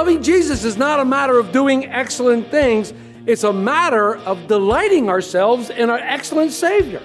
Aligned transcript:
Loving 0.00 0.22
Jesus 0.22 0.64
is 0.64 0.78
not 0.78 0.98
a 0.98 1.04
matter 1.04 1.38
of 1.38 1.52
doing 1.52 1.84
excellent 1.84 2.50
things, 2.50 2.94
it's 3.26 3.44
a 3.44 3.52
matter 3.52 4.16
of 4.16 4.46
delighting 4.46 5.10
ourselves 5.10 5.68
in 5.68 5.90
our 5.90 5.98
excellent 5.98 6.52
Savior. 6.52 7.02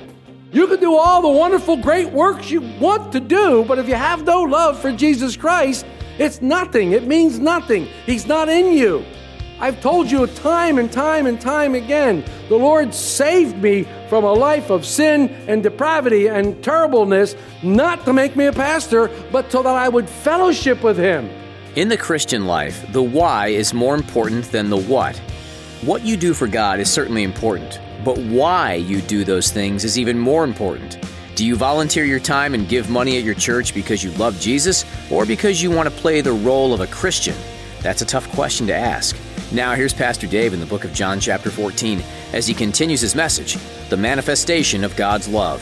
You 0.53 0.65
can 0.67 0.79
do 0.79 0.95
all 0.95 1.21
the 1.21 1.27
wonderful, 1.27 1.75
great 1.75 2.09
works 2.13 2.49
you 2.49 2.61
want 2.79 3.11
to 3.11 3.19
do, 3.19 3.65
but 3.65 3.79
if 3.79 3.89
you 3.89 3.95
have 3.95 4.23
no 4.23 4.43
love 4.43 4.79
for 4.79 4.93
Jesus 4.93 5.35
Christ, 5.35 5.85
it's 6.17 6.41
nothing. 6.41 6.93
It 6.93 7.05
means 7.05 7.37
nothing. 7.37 7.83
He's 8.05 8.27
not 8.27 8.47
in 8.47 8.71
you. 8.71 9.03
I've 9.59 9.81
told 9.81 10.09
you 10.09 10.25
time 10.27 10.77
and 10.77 10.89
time 10.89 11.25
and 11.25 11.39
time 11.39 11.75
again 11.75 12.23
the 12.47 12.55
Lord 12.55 12.93
saved 12.93 13.57
me 13.57 13.85
from 14.07 14.23
a 14.23 14.31
life 14.31 14.69
of 14.69 14.85
sin 14.85 15.27
and 15.49 15.61
depravity 15.61 16.27
and 16.27 16.63
terribleness, 16.63 17.35
not 17.61 18.05
to 18.05 18.13
make 18.13 18.37
me 18.37 18.45
a 18.45 18.53
pastor, 18.53 19.09
but 19.33 19.51
so 19.51 19.61
that 19.63 19.75
I 19.75 19.89
would 19.89 20.07
fellowship 20.07 20.81
with 20.81 20.97
Him. 20.97 21.29
In 21.75 21.89
the 21.89 21.97
Christian 21.97 22.45
life, 22.45 22.89
the 22.93 23.03
why 23.03 23.47
is 23.47 23.73
more 23.73 23.95
important 23.95 24.49
than 24.49 24.69
the 24.69 24.77
what. 24.77 25.17
What 25.81 26.05
you 26.05 26.15
do 26.15 26.33
for 26.33 26.47
God 26.47 26.79
is 26.79 26.89
certainly 26.89 27.23
important, 27.23 27.81
but 28.05 28.17
why 28.17 28.75
you 28.75 29.01
do 29.01 29.25
those 29.25 29.51
things 29.51 29.83
is 29.83 29.99
even 29.99 30.17
more 30.17 30.45
important. 30.45 30.97
Do 31.35 31.45
you 31.45 31.57
volunteer 31.57 32.05
your 32.05 32.21
time 32.21 32.53
and 32.53 32.69
give 32.69 32.89
money 32.89 33.17
at 33.17 33.25
your 33.25 33.35
church 33.35 33.73
because 33.73 34.05
you 34.05 34.11
love 34.11 34.39
Jesus 34.39 34.85
or 35.11 35.25
because 35.25 35.61
you 35.61 35.69
want 35.69 35.89
to 35.89 35.95
play 35.99 36.21
the 36.21 36.31
role 36.31 36.73
of 36.73 36.79
a 36.79 36.87
Christian? 36.87 37.35
That's 37.81 38.01
a 38.01 38.05
tough 38.05 38.31
question 38.31 38.65
to 38.67 38.73
ask. 38.73 39.17
Now, 39.51 39.75
here's 39.75 39.93
Pastor 39.93 40.27
Dave 40.27 40.53
in 40.53 40.61
the 40.61 40.65
book 40.65 40.85
of 40.85 40.93
John, 40.93 41.19
chapter 41.19 41.51
14, 41.51 42.01
as 42.31 42.47
he 42.47 42.53
continues 42.53 43.01
his 43.01 43.15
message 43.15 43.57
the 43.89 43.97
manifestation 43.97 44.85
of 44.85 44.95
God's 44.95 45.27
love. 45.27 45.61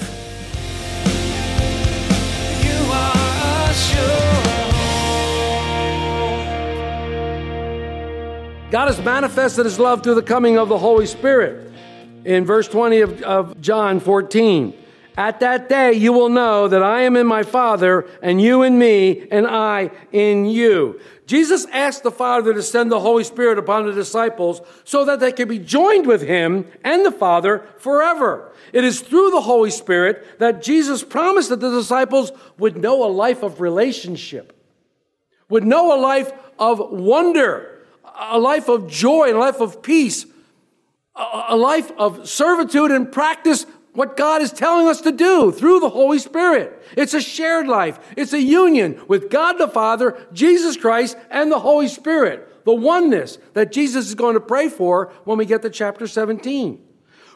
God 8.74 8.88
has 8.88 9.00
manifested 9.06 9.66
his 9.66 9.78
love 9.78 10.02
through 10.02 10.16
the 10.16 10.24
coming 10.24 10.58
of 10.58 10.68
the 10.68 10.80
Holy 10.80 11.06
Spirit. 11.06 11.72
In 12.26 12.44
verse 12.44 12.68
20 12.68 13.02
of, 13.02 13.22
of, 13.22 13.62
John 13.62 14.00
14, 14.00 14.74
at 15.16 15.42
that 15.42 15.70
day 15.70 15.94
you 15.94 16.12
will 16.12 16.30
know 16.30 16.68
that 16.68 16.82
I 16.82 17.02
am 17.02 17.16
in 17.16 17.28
my 17.28 17.44
Father, 17.44 18.10
and 18.24 18.42
you 18.42 18.64
in 18.64 18.80
me, 18.80 19.28
and 19.30 19.46
I 19.46 19.92
in 20.12 20.48
you. 20.48 21.00
Jesus 21.28 21.68
asked 21.68 22.02
the 22.02 22.10
Father 22.10 22.52
to 22.52 22.64
send 22.64 22.92
the 22.92 23.00
Holy 23.00 23.24
Spirit 23.24 23.60
upon 23.60 23.86
the 23.86 23.92
disciples 23.92 24.60
so 24.86 25.06
that 25.06 25.20
they 25.20 25.32
could 25.32 25.50
be 25.50 25.60
joined 25.60 26.08
with 26.08 26.24
him 26.24 26.66
and 26.84 27.06
the 27.06 27.12
Father 27.12 27.68
forever. 27.78 28.52
It 28.74 28.84
is 28.84 29.02
through 29.02 29.30
the 29.30 29.42
Holy 29.42 29.70
Spirit 29.70 30.40
that 30.40 30.64
Jesus 30.64 31.04
promised 31.04 31.50
that 31.50 31.60
the 31.60 31.70
disciples 31.70 32.32
would 32.58 32.76
know 32.76 33.04
a 33.04 33.06
life 33.06 33.44
of 33.44 33.62
relationship, 33.62 34.60
would 35.48 35.64
know 35.64 35.96
a 35.96 36.02
life 36.02 36.32
of 36.58 36.80
wonder 36.90 37.73
a 38.20 38.40
life 38.40 38.70
of 38.70 38.88
joy, 38.88 39.34
a 39.34 39.38
life 39.38 39.60
of 39.60 39.82
peace, 39.82 40.26
a 41.16 41.56
life 41.56 41.92
of 41.98 42.28
servitude 42.28 42.92
and 42.92 43.12
practice 43.12 43.66
what 43.94 44.18
God 44.18 44.42
is 44.42 44.52
telling 44.52 44.88
us 44.88 45.02
to 45.02 45.12
do 45.12 45.52
through 45.52 45.80
the 45.80 45.90
Holy 45.90 46.18
Spirit. 46.18 46.82
It's 46.98 47.14
a 47.14 47.22
shared 47.22 47.68
life. 47.68 48.00
It's 48.18 48.34
a 48.34 48.42
union 48.42 49.00
with 49.08 49.30
God 49.30 49.54
the 49.54 49.68
Father, 49.68 50.18
Jesus 50.34 50.76
Christ, 50.78 51.16
and 51.30 51.52
the 51.52 51.60
Holy 51.60 51.88
Spirit. 51.88 52.66
The 52.66 52.74
oneness 52.74 53.38
that 53.54 53.72
Jesus 53.72 54.08
is 54.08 54.16
going 54.16 54.34
to 54.34 54.40
pray 54.40 54.70
for 54.70 55.12
when 55.26 55.38
we 55.38 55.46
get 55.46 55.62
to 55.62 55.70
chapter 55.70 56.08
17. 56.08 56.82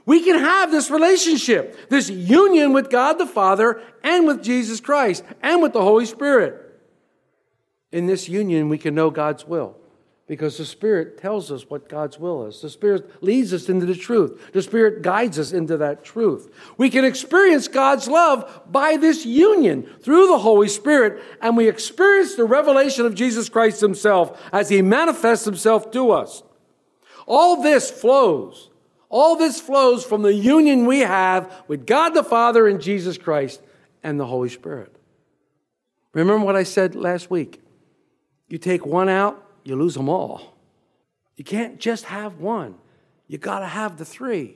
We 0.06 0.24
can 0.24 0.40
have 0.40 0.72
this 0.72 0.90
relationship, 0.90 1.90
this 1.90 2.10
union 2.10 2.74
with 2.74 2.90
God 2.90 3.14
the 3.14 3.28
Father 3.28 3.82
and 4.04 4.26
with 4.26 4.42
Jesus 4.42 4.80
Christ 4.80 5.24
and 5.44 5.62
with 5.62 5.74
the 5.74 5.82
Holy 5.82 6.06
Spirit. 6.06 6.64
In 7.92 8.08
this 8.08 8.28
union, 8.28 8.70
we 8.70 8.78
can 8.78 8.96
know 8.96 9.12
God's 9.12 9.46
will 9.46 9.76
because 10.28 10.58
the 10.58 10.66
Spirit 10.66 11.18
tells 11.18 11.52
us 11.52 11.70
what 11.70 11.88
God's 11.88 12.20
will 12.20 12.46
is. 12.46 12.62
The 12.62 12.70
Spirit 12.70 13.24
leads 13.24 13.54
us 13.54 13.70
into 13.70 13.86
the 13.86 13.96
truth. 13.96 14.52
The 14.52 14.62
Spirit 14.62 15.02
guides 15.02 15.40
us 15.40 15.54
into 15.54 15.78
that 15.78 16.04
truth. 16.04 16.54
We 16.78 16.90
can 16.90 17.06
experience 17.06 17.70
God's 17.70 18.10
love 18.10 18.62
by 18.70 18.98
this 18.98 19.26
union 19.26 19.84
through 20.02 20.28
the 20.28 20.40
Holy 20.40 20.68
Spirit, 20.68 21.24
and 21.42 21.56
we 21.56 21.70
experience 21.70 22.36
the 22.36 22.44
revelation 22.44 23.06
of 23.06 23.16
Jesus 23.16 23.48
Christ 23.48 23.80
Himself 23.80 24.40
as 24.52 24.68
He 24.68 24.82
manifests 24.82 25.46
Himself 25.46 25.92
to 25.92 26.12
us. 26.12 26.44
All 27.26 27.62
this 27.62 27.90
flows. 27.90 28.70
All 29.10 29.38
this 29.38 29.62
flows 29.62 30.04
from 30.04 30.22
the 30.22 30.34
union 30.34 30.86
we 30.86 31.00
have 31.00 31.64
with 31.70 31.88
God 31.88 32.10
the 32.10 32.24
Father 32.24 32.68
and 32.68 32.82
Jesus 32.82 33.18
Christ 33.18 33.62
and 34.04 34.20
the 34.20 34.26
Holy 34.26 34.50
Spirit. 34.50 34.94
Remember 36.12 36.46
what 36.46 36.58
I 36.58 36.64
said 36.64 36.96
last 36.96 37.32
week? 37.32 37.62
You 38.50 38.58
take 38.58 38.86
one 38.86 39.08
out, 39.08 39.47
you 39.68 39.76
lose 39.76 39.96
them 39.96 40.08
all. 40.08 40.58
You 41.36 41.44
can't 41.44 41.78
just 41.80 42.06
have 42.06 42.40
one, 42.40 42.76
you 43.28 43.38
got 43.38 43.60
to 43.60 43.68
have 43.68 43.98
the 43.98 44.06
three. 44.06 44.56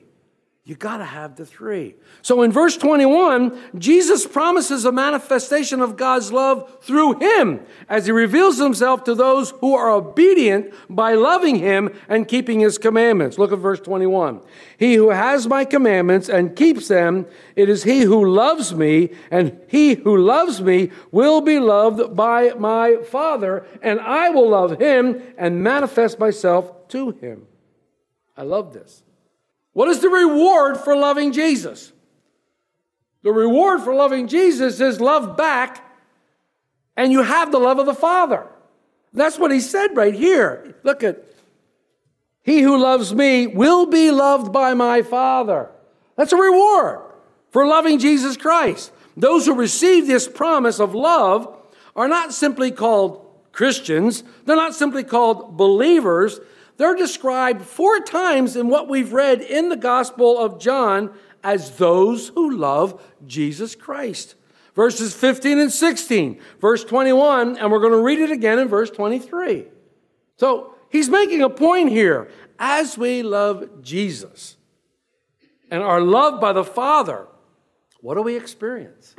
You 0.64 0.76
got 0.76 0.98
to 0.98 1.06
have 1.06 1.38
the 1.38 1.46
three. 1.46 1.96
So 2.22 2.44
in 2.44 2.52
verse 2.52 2.78
21, 2.78 3.80
Jesus 3.80 4.28
promises 4.28 4.86
a 4.86 4.92
manifestation 4.92 5.82
of 5.82 5.98
God's 5.98 6.32
love 6.32 6.84
through 6.84 7.18
him 7.18 7.62
as 7.90 8.06
he 8.06 8.12
reveals 8.12 8.60
himself 8.60 9.04
to 9.06 9.16
those 9.16 9.50
who 9.60 9.74
are 9.74 9.90
obedient 9.90 10.72
by 10.88 11.16
loving 11.16 11.56
him 11.56 11.90
and 12.08 12.28
keeping 12.28 12.60
his 12.60 12.78
commandments. 12.78 13.40
Look 13.40 13.52
at 13.52 13.58
verse 13.58 13.80
21. 13.80 14.40
He 14.78 14.94
who 14.94 15.10
has 15.10 15.48
my 15.48 15.66
commandments 15.66 16.30
and 16.30 16.56
keeps 16.56 16.88
them, 16.88 17.26
it 17.56 17.68
is 17.68 17.84
he 17.84 18.02
who 18.02 18.24
loves 18.24 18.76
me, 18.76 19.10
and 19.32 19.60
he 19.68 19.96
who 19.96 20.16
loves 20.16 20.62
me 20.62 20.92
will 21.10 21.42
be 21.42 21.58
loved 21.58 22.16
by 22.16 22.54
my 22.54 22.98
Father, 22.98 23.66
and 23.82 24.00
I 24.00 24.30
will 24.30 24.50
love 24.50 24.80
him 24.80 25.24
and 25.40 25.64
manifest 25.64 26.20
myself 26.20 26.88
to 26.90 27.12
him. 27.14 27.48
I 28.38 28.44
love 28.44 28.74
this. 28.74 29.02
What 29.74 29.90
is 29.90 30.00
the 30.00 30.10
reward 30.10 30.78
for 30.78 30.96
loving 30.96 31.32
Jesus? 31.32 31.92
The 33.24 33.32
reward 33.32 33.82
for 33.82 33.94
loving 33.94 34.28
Jesus 34.28 34.80
is 34.80 35.00
love 35.00 35.38
back, 35.38 35.86
and 36.98 37.12
you 37.12 37.22
have 37.22 37.52
the 37.52 37.60
love 37.60 37.80
of 37.80 37.86
the 37.86 37.94
Father. 37.94 38.48
That's 39.14 39.38
what 39.38 39.52
he 39.52 39.60
said 39.60 39.96
right 39.96 40.14
here. 40.14 40.76
Look 40.84 41.04
at, 41.04 41.24
he 42.44 42.62
who 42.62 42.78
loves 42.78 43.14
me 43.14 43.48
will 43.48 43.86
be 43.86 44.10
loved 44.10 44.52
by 44.52 44.74
my 44.74 45.04
Father. 45.04 45.70
That's 46.16 46.34
a 46.34 46.38
reward 46.38 47.02
for 47.52 47.68
loving 47.68 48.00
Jesus 48.00 48.36
Christ. 48.36 48.92
Those 49.16 49.46
who 49.46 49.54
receive 49.54 50.08
this 50.08 50.28
promise 50.28 50.80
of 50.80 50.96
love 50.96 51.56
are 51.96 52.08
not 52.08 52.34
simply 52.34 52.72
called 52.72 53.28
Christians, 53.52 54.24
they're 54.46 54.56
not 54.56 54.74
simply 54.74 55.04
called 55.04 55.58
believers, 55.58 56.40
they're 56.78 56.96
described 56.96 57.62
four 57.62 58.00
times 58.00 58.56
in 58.56 58.68
what 58.68 58.90
we've 58.90 59.14
read 59.14 59.42
in 59.42 59.70
the 59.70 59.76
Gospel 59.78 60.38
of 60.38 60.60
John 60.60 61.14
as 61.44 61.78
those 61.78 62.30
who 62.30 62.56
love 62.58 63.02
Jesus 63.26 63.76
Christ. 63.76 64.36
Verses 64.76 65.14
15 65.14 65.60
and 65.60 65.72
16, 65.72 66.40
verse 66.60 66.84
21, 66.84 67.58
and 67.58 67.72
we're 67.72 67.80
going 67.80 67.92
to 67.92 68.02
read 68.02 68.20
it 68.20 68.32
again 68.32 68.58
in 68.58 68.68
verse 68.68 68.90
23. 68.90 69.66
So 70.38 70.76
he's 70.90 71.10
making 71.10 71.42
a 71.42 71.50
point 71.50 71.90
here. 71.90 72.30
As 72.58 72.98
we 72.98 73.22
love 73.22 73.82
Jesus 73.82 74.56
and 75.70 75.84
are 75.84 76.00
loved 76.00 76.40
by 76.40 76.54
the 76.54 76.64
Father, 76.64 77.28
what 78.00 78.16
do 78.16 78.22
we 78.22 78.38
experience? 78.38 79.16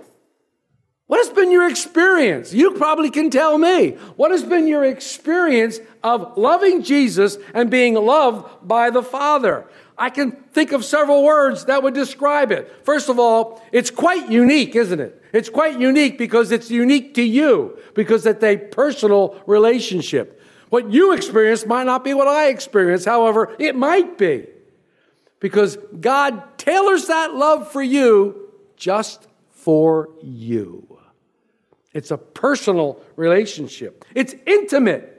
What 1.12 1.26
has 1.26 1.36
been 1.36 1.52
your 1.52 1.68
experience? 1.68 2.54
You 2.54 2.70
probably 2.70 3.10
can 3.10 3.28
tell 3.28 3.58
me. 3.58 3.90
What 4.16 4.30
has 4.30 4.42
been 4.42 4.66
your 4.66 4.82
experience 4.82 5.78
of 6.02 6.38
loving 6.38 6.82
Jesus 6.82 7.36
and 7.52 7.70
being 7.70 7.92
loved 7.92 8.66
by 8.66 8.88
the 8.88 9.02
Father? 9.02 9.66
I 9.98 10.08
can 10.08 10.32
think 10.32 10.72
of 10.72 10.86
several 10.86 11.22
words 11.22 11.66
that 11.66 11.82
would 11.82 11.92
describe 11.92 12.50
it. 12.50 12.74
First 12.86 13.10
of 13.10 13.18
all, 13.18 13.62
it's 13.72 13.90
quite 13.90 14.30
unique, 14.30 14.74
isn't 14.74 15.00
it? 15.00 15.22
It's 15.34 15.50
quite 15.50 15.78
unique 15.78 16.16
because 16.16 16.50
it's 16.50 16.70
unique 16.70 17.12
to 17.16 17.22
you, 17.22 17.78
because 17.92 18.24
it's 18.24 18.42
a 18.42 18.56
personal 18.56 19.38
relationship. 19.46 20.40
What 20.70 20.90
you 20.90 21.12
experience 21.12 21.66
might 21.66 21.84
not 21.84 22.04
be 22.04 22.14
what 22.14 22.26
I 22.26 22.48
experience, 22.48 23.04
however, 23.04 23.54
it 23.58 23.76
might 23.76 24.16
be. 24.16 24.46
Because 25.40 25.76
God 26.00 26.56
tailors 26.56 27.08
that 27.08 27.34
love 27.34 27.70
for 27.70 27.82
you 27.82 28.48
just 28.78 29.28
for 29.50 30.08
you. 30.22 30.91
It's 31.94 32.10
a 32.10 32.18
personal 32.18 33.00
relationship, 33.16 34.04
it's 34.14 34.34
intimate. 34.46 35.12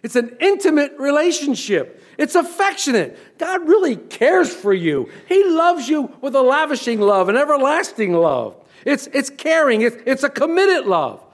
It's 0.00 0.14
an 0.14 0.36
intimate 0.40 0.92
relationship. 0.98 2.02
It's 2.18 2.36
affectionate. 2.36 3.18
God 3.36 3.66
really 3.66 3.96
cares 3.96 4.54
for 4.54 4.72
you. 4.72 5.10
He 5.26 5.44
loves 5.44 5.88
you 5.88 6.12
with 6.20 6.36
a 6.36 6.40
lavishing 6.40 7.00
love, 7.00 7.28
an 7.28 7.36
everlasting 7.36 8.12
love. 8.12 8.54
It's, 8.84 9.08
it's 9.08 9.28
caring, 9.28 9.82
it's, 9.82 9.96
it's 10.06 10.22
a 10.22 10.30
committed 10.30 10.86
love. 10.86 11.24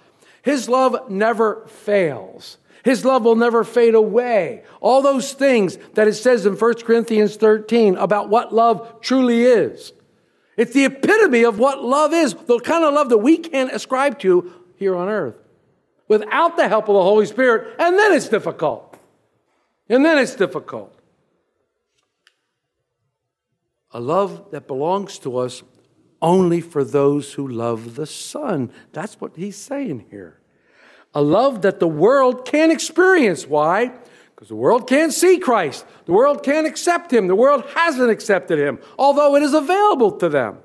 His 0.42 0.68
love 0.68 1.10
never 1.10 1.66
fails. 1.66 2.58
His 2.84 3.04
love 3.04 3.24
will 3.24 3.36
never 3.36 3.64
fade 3.64 3.94
away. 3.94 4.62
All 4.80 5.00
those 5.00 5.32
things 5.32 5.78
that 5.94 6.06
it 6.06 6.14
says 6.14 6.44
in 6.44 6.54
1 6.54 6.74
Corinthians 6.82 7.36
13 7.36 7.96
about 7.96 8.28
what 8.28 8.54
love 8.54 9.00
truly 9.00 9.42
is. 9.42 9.92
It's 10.56 10.72
the 10.72 10.84
epitome 10.84 11.44
of 11.44 11.58
what 11.58 11.82
love 11.82 12.12
is, 12.12 12.34
the 12.34 12.60
kind 12.60 12.84
of 12.84 12.92
love 12.94 13.08
that 13.08 13.18
we 13.18 13.38
can't 13.38 13.72
ascribe 13.72 14.18
to 14.20 14.52
here 14.76 14.96
on 14.96 15.08
earth 15.08 15.36
without 16.08 16.56
the 16.56 16.68
help 16.68 16.88
of 16.88 16.94
the 16.94 17.02
Holy 17.02 17.26
Spirit, 17.26 17.74
and 17.78 17.98
then 17.98 18.12
it's 18.12 18.28
difficult. 18.28 18.96
And 19.88 20.04
then 20.04 20.18
it's 20.18 20.34
difficult. 20.34 20.94
A 23.92 24.00
love 24.00 24.50
that 24.50 24.66
belongs 24.66 25.18
to 25.20 25.38
us 25.38 25.62
only 26.20 26.60
for 26.60 26.84
those 26.84 27.34
who 27.34 27.46
love 27.46 27.94
the 27.96 28.06
Son. 28.06 28.72
That's 28.92 29.20
what 29.20 29.36
he's 29.36 29.56
saying 29.56 30.06
here. 30.10 30.40
A 31.14 31.22
love 31.22 31.62
that 31.62 31.80
the 31.80 31.88
world 31.88 32.44
can't 32.44 32.72
experience. 32.72 33.46
Why? 33.46 33.92
Because 34.34 34.48
the 34.48 34.56
world 34.56 34.88
can't 34.88 35.12
see 35.12 35.38
Christ. 35.38 35.86
The 36.06 36.12
world 36.12 36.42
can't 36.42 36.66
accept 36.66 37.12
him. 37.12 37.28
The 37.28 37.36
world 37.36 37.64
hasn't 37.74 38.10
accepted 38.10 38.58
him, 38.58 38.80
although 38.98 39.36
it 39.36 39.42
is 39.42 39.54
available 39.54 40.12
to 40.18 40.28
them. 40.28 40.58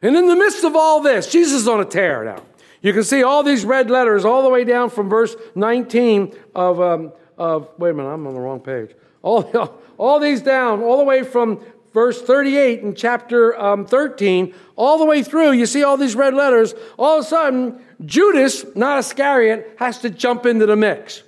And 0.00 0.16
in 0.16 0.26
the 0.26 0.36
midst 0.36 0.64
of 0.64 0.74
all 0.74 1.00
this, 1.00 1.30
Jesus 1.30 1.62
is 1.62 1.68
on 1.68 1.80
a 1.80 1.84
tear 1.84 2.24
now. 2.24 2.42
You 2.84 2.92
can 2.92 3.02
see 3.02 3.22
all 3.22 3.42
these 3.42 3.64
red 3.64 3.88
letters 3.88 4.26
all 4.26 4.42
the 4.42 4.50
way 4.50 4.62
down 4.62 4.90
from 4.90 5.08
verse 5.08 5.34
19 5.54 6.34
of, 6.54 6.82
um, 6.82 7.14
of 7.38 7.70
wait 7.78 7.90
a 7.90 7.94
minute, 7.94 8.10
I'm 8.10 8.26
on 8.26 8.34
the 8.34 8.40
wrong 8.40 8.60
page. 8.60 8.90
All, 9.22 9.80
all 9.96 10.20
these 10.20 10.42
down, 10.42 10.82
all 10.82 10.98
the 10.98 11.04
way 11.04 11.22
from 11.22 11.64
verse 11.94 12.20
38 12.20 12.80
in 12.80 12.94
chapter 12.94 13.58
um, 13.58 13.86
13, 13.86 14.54
all 14.76 14.98
the 14.98 15.06
way 15.06 15.22
through, 15.22 15.52
you 15.52 15.64
see 15.64 15.82
all 15.82 15.96
these 15.96 16.14
red 16.14 16.34
letters. 16.34 16.74
All 16.98 17.20
of 17.20 17.24
a 17.24 17.26
sudden, 17.26 17.82
Judas, 18.04 18.66
not 18.76 18.98
Iscariot, 18.98 19.76
has 19.78 20.00
to 20.00 20.10
jump 20.10 20.44
into 20.44 20.66
the 20.66 20.76
mix. 20.76 21.22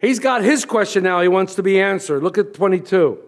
He's 0.00 0.18
got 0.18 0.42
his 0.42 0.64
question 0.64 1.02
now 1.02 1.20
he 1.20 1.28
wants 1.28 1.56
to 1.56 1.62
be 1.62 1.78
answered. 1.78 2.22
Look 2.22 2.38
at 2.38 2.54
22. 2.54 3.18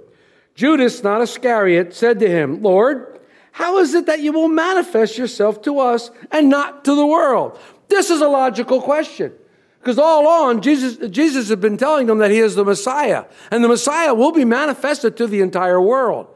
Judas, 0.55 1.03
not 1.03 1.21
Iscariot, 1.21 1.93
said 1.93 2.19
to 2.21 2.29
him, 2.31 2.63
Lord, 2.63 3.16
how 3.57 3.79
is 3.79 3.95
it 3.95 4.05
that 4.05 4.21
you 4.21 4.33
will 4.33 4.49
manifest 4.49 5.17
yourself 5.17 5.63
to 5.63 5.79
us 5.79 6.11
and 6.31 6.51
not 6.51 6.85
to 6.85 6.95
the 6.95 7.07
world? 7.07 7.59
This 7.89 8.11
is 8.11 8.21
a 8.21 8.29
logical 8.29 8.83
question. 8.83 9.33
Because 9.79 9.99
all 9.99 10.25
along, 10.25 10.61
Jesus, 10.61 10.99
Jesus 11.09 11.49
has 11.49 11.59
been 11.59 11.79
telling 11.79 12.07
them 12.07 12.19
that 12.19 12.31
he 12.31 12.39
is 12.39 12.55
the 12.55 12.67
Messiah. 12.67 13.25
And 13.51 13.65
the 13.65 13.69
Messiah 13.69 14.13
will 14.13 14.31
be 14.31 14.45
manifested 14.45 15.17
to 15.17 15.27
the 15.27 15.41
entire 15.41 15.81
world 15.81 16.27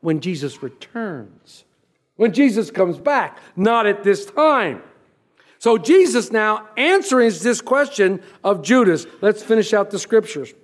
when 0.00 0.20
Jesus 0.20 0.62
returns, 0.62 1.64
when 2.16 2.32
Jesus 2.32 2.70
comes 2.70 2.96
back, 2.96 3.38
not 3.56 3.86
at 3.86 4.02
this 4.02 4.24
time. 4.24 4.82
So 5.58 5.76
Jesus 5.76 6.32
now 6.32 6.66
answering 6.78 7.30
this 7.42 7.60
question 7.60 8.22
of 8.42 8.62
Judas. 8.62 9.06
Let's 9.20 9.42
finish 9.42 9.74
out 9.74 9.90
the 9.90 9.98
scriptures. 9.98 10.54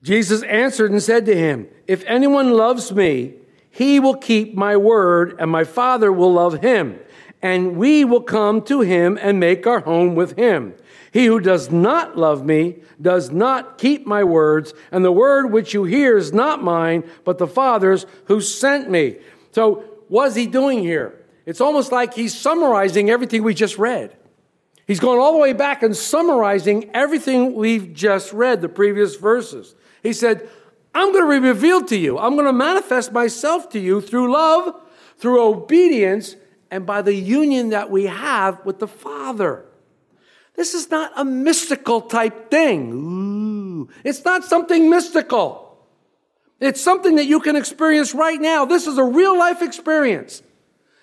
Jesus 0.00 0.44
answered 0.44 0.92
and 0.92 1.02
said 1.02 1.26
to 1.26 1.36
him, 1.36 1.66
If 1.88 2.04
anyone 2.04 2.52
loves 2.52 2.92
me, 2.92 3.34
he 3.76 4.00
will 4.00 4.16
keep 4.16 4.54
my 4.54 4.74
word, 4.74 5.36
and 5.38 5.50
my 5.50 5.64
Father 5.64 6.10
will 6.10 6.32
love 6.32 6.62
him, 6.62 6.98
and 7.42 7.76
we 7.76 8.06
will 8.06 8.22
come 8.22 8.62
to 8.62 8.80
him 8.80 9.18
and 9.20 9.38
make 9.38 9.66
our 9.66 9.80
home 9.80 10.14
with 10.14 10.34
him. 10.38 10.72
He 11.12 11.26
who 11.26 11.40
does 11.40 11.70
not 11.70 12.16
love 12.16 12.42
me 12.42 12.76
does 13.02 13.30
not 13.30 13.76
keep 13.76 14.06
my 14.06 14.24
words, 14.24 14.72
and 14.90 15.04
the 15.04 15.12
word 15.12 15.52
which 15.52 15.74
you 15.74 15.84
hear 15.84 16.16
is 16.16 16.32
not 16.32 16.64
mine, 16.64 17.04
but 17.22 17.36
the 17.36 17.46
Father's 17.46 18.06
who 18.28 18.40
sent 18.40 18.88
me. 18.88 19.18
So, 19.52 19.84
what 20.08 20.28
is 20.28 20.36
he 20.36 20.46
doing 20.46 20.78
here? 20.78 21.22
It's 21.44 21.60
almost 21.60 21.92
like 21.92 22.14
he's 22.14 22.34
summarizing 22.34 23.10
everything 23.10 23.42
we 23.42 23.52
just 23.52 23.76
read. 23.76 24.16
He's 24.86 25.00
going 25.00 25.20
all 25.20 25.32
the 25.32 25.38
way 25.38 25.52
back 25.52 25.82
and 25.82 25.94
summarizing 25.94 26.88
everything 26.94 27.54
we've 27.54 27.92
just 27.92 28.32
read, 28.32 28.62
the 28.62 28.70
previous 28.70 29.16
verses. 29.16 29.74
He 30.02 30.14
said, 30.14 30.48
I'm 30.96 31.12
going 31.12 31.26
to 31.26 31.40
be 31.40 31.46
revealed 31.46 31.88
to 31.88 31.96
you. 31.98 32.16
I'm 32.16 32.36
going 32.36 32.46
to 32.46 32.54
manifest 32.54 33.12
myself 33.12 33.68
to 33.70 33.78
you 33.78 34.00
through 34.00 34.32
love, 34.32 34.74
through 35.18 35.42
obedience, 35.42 36.36
and 36.70 36.86
by 36.86 37.02
the 37.02 37.12
union 37.12 37.68
that 37.68 37.90
we 37.90 38.04
have 38.04 38.64
with 38.64 38.78
the 38.78 38.88
Father. 38.88 39.66
This 40.54 40.72
is 40.72 40.90
not 40.90 41.12
a 41.14 41.22
mystical 41.22 42.00
type 42.00 42.50
thing. 42.50 42.92
Ooh, 42.92 43.88
it's 44.04 44.24
not 44.24 44.42
something 44.42 44.88
mystical. 44.88 45.78
It's 46.60 46.80
something 46.80 47.16
that 47.16 47.26
you 47.26 47.40
can 47.40 47.56
experience 47.56 48.14
right 48.14 48.40
now. 48.40 48.64
This 48.64 48.86
is 48.86 48.96
a 48.96 49.04
real 49.04 49.38
life 49.38 49.60
experience. 49.60 50.42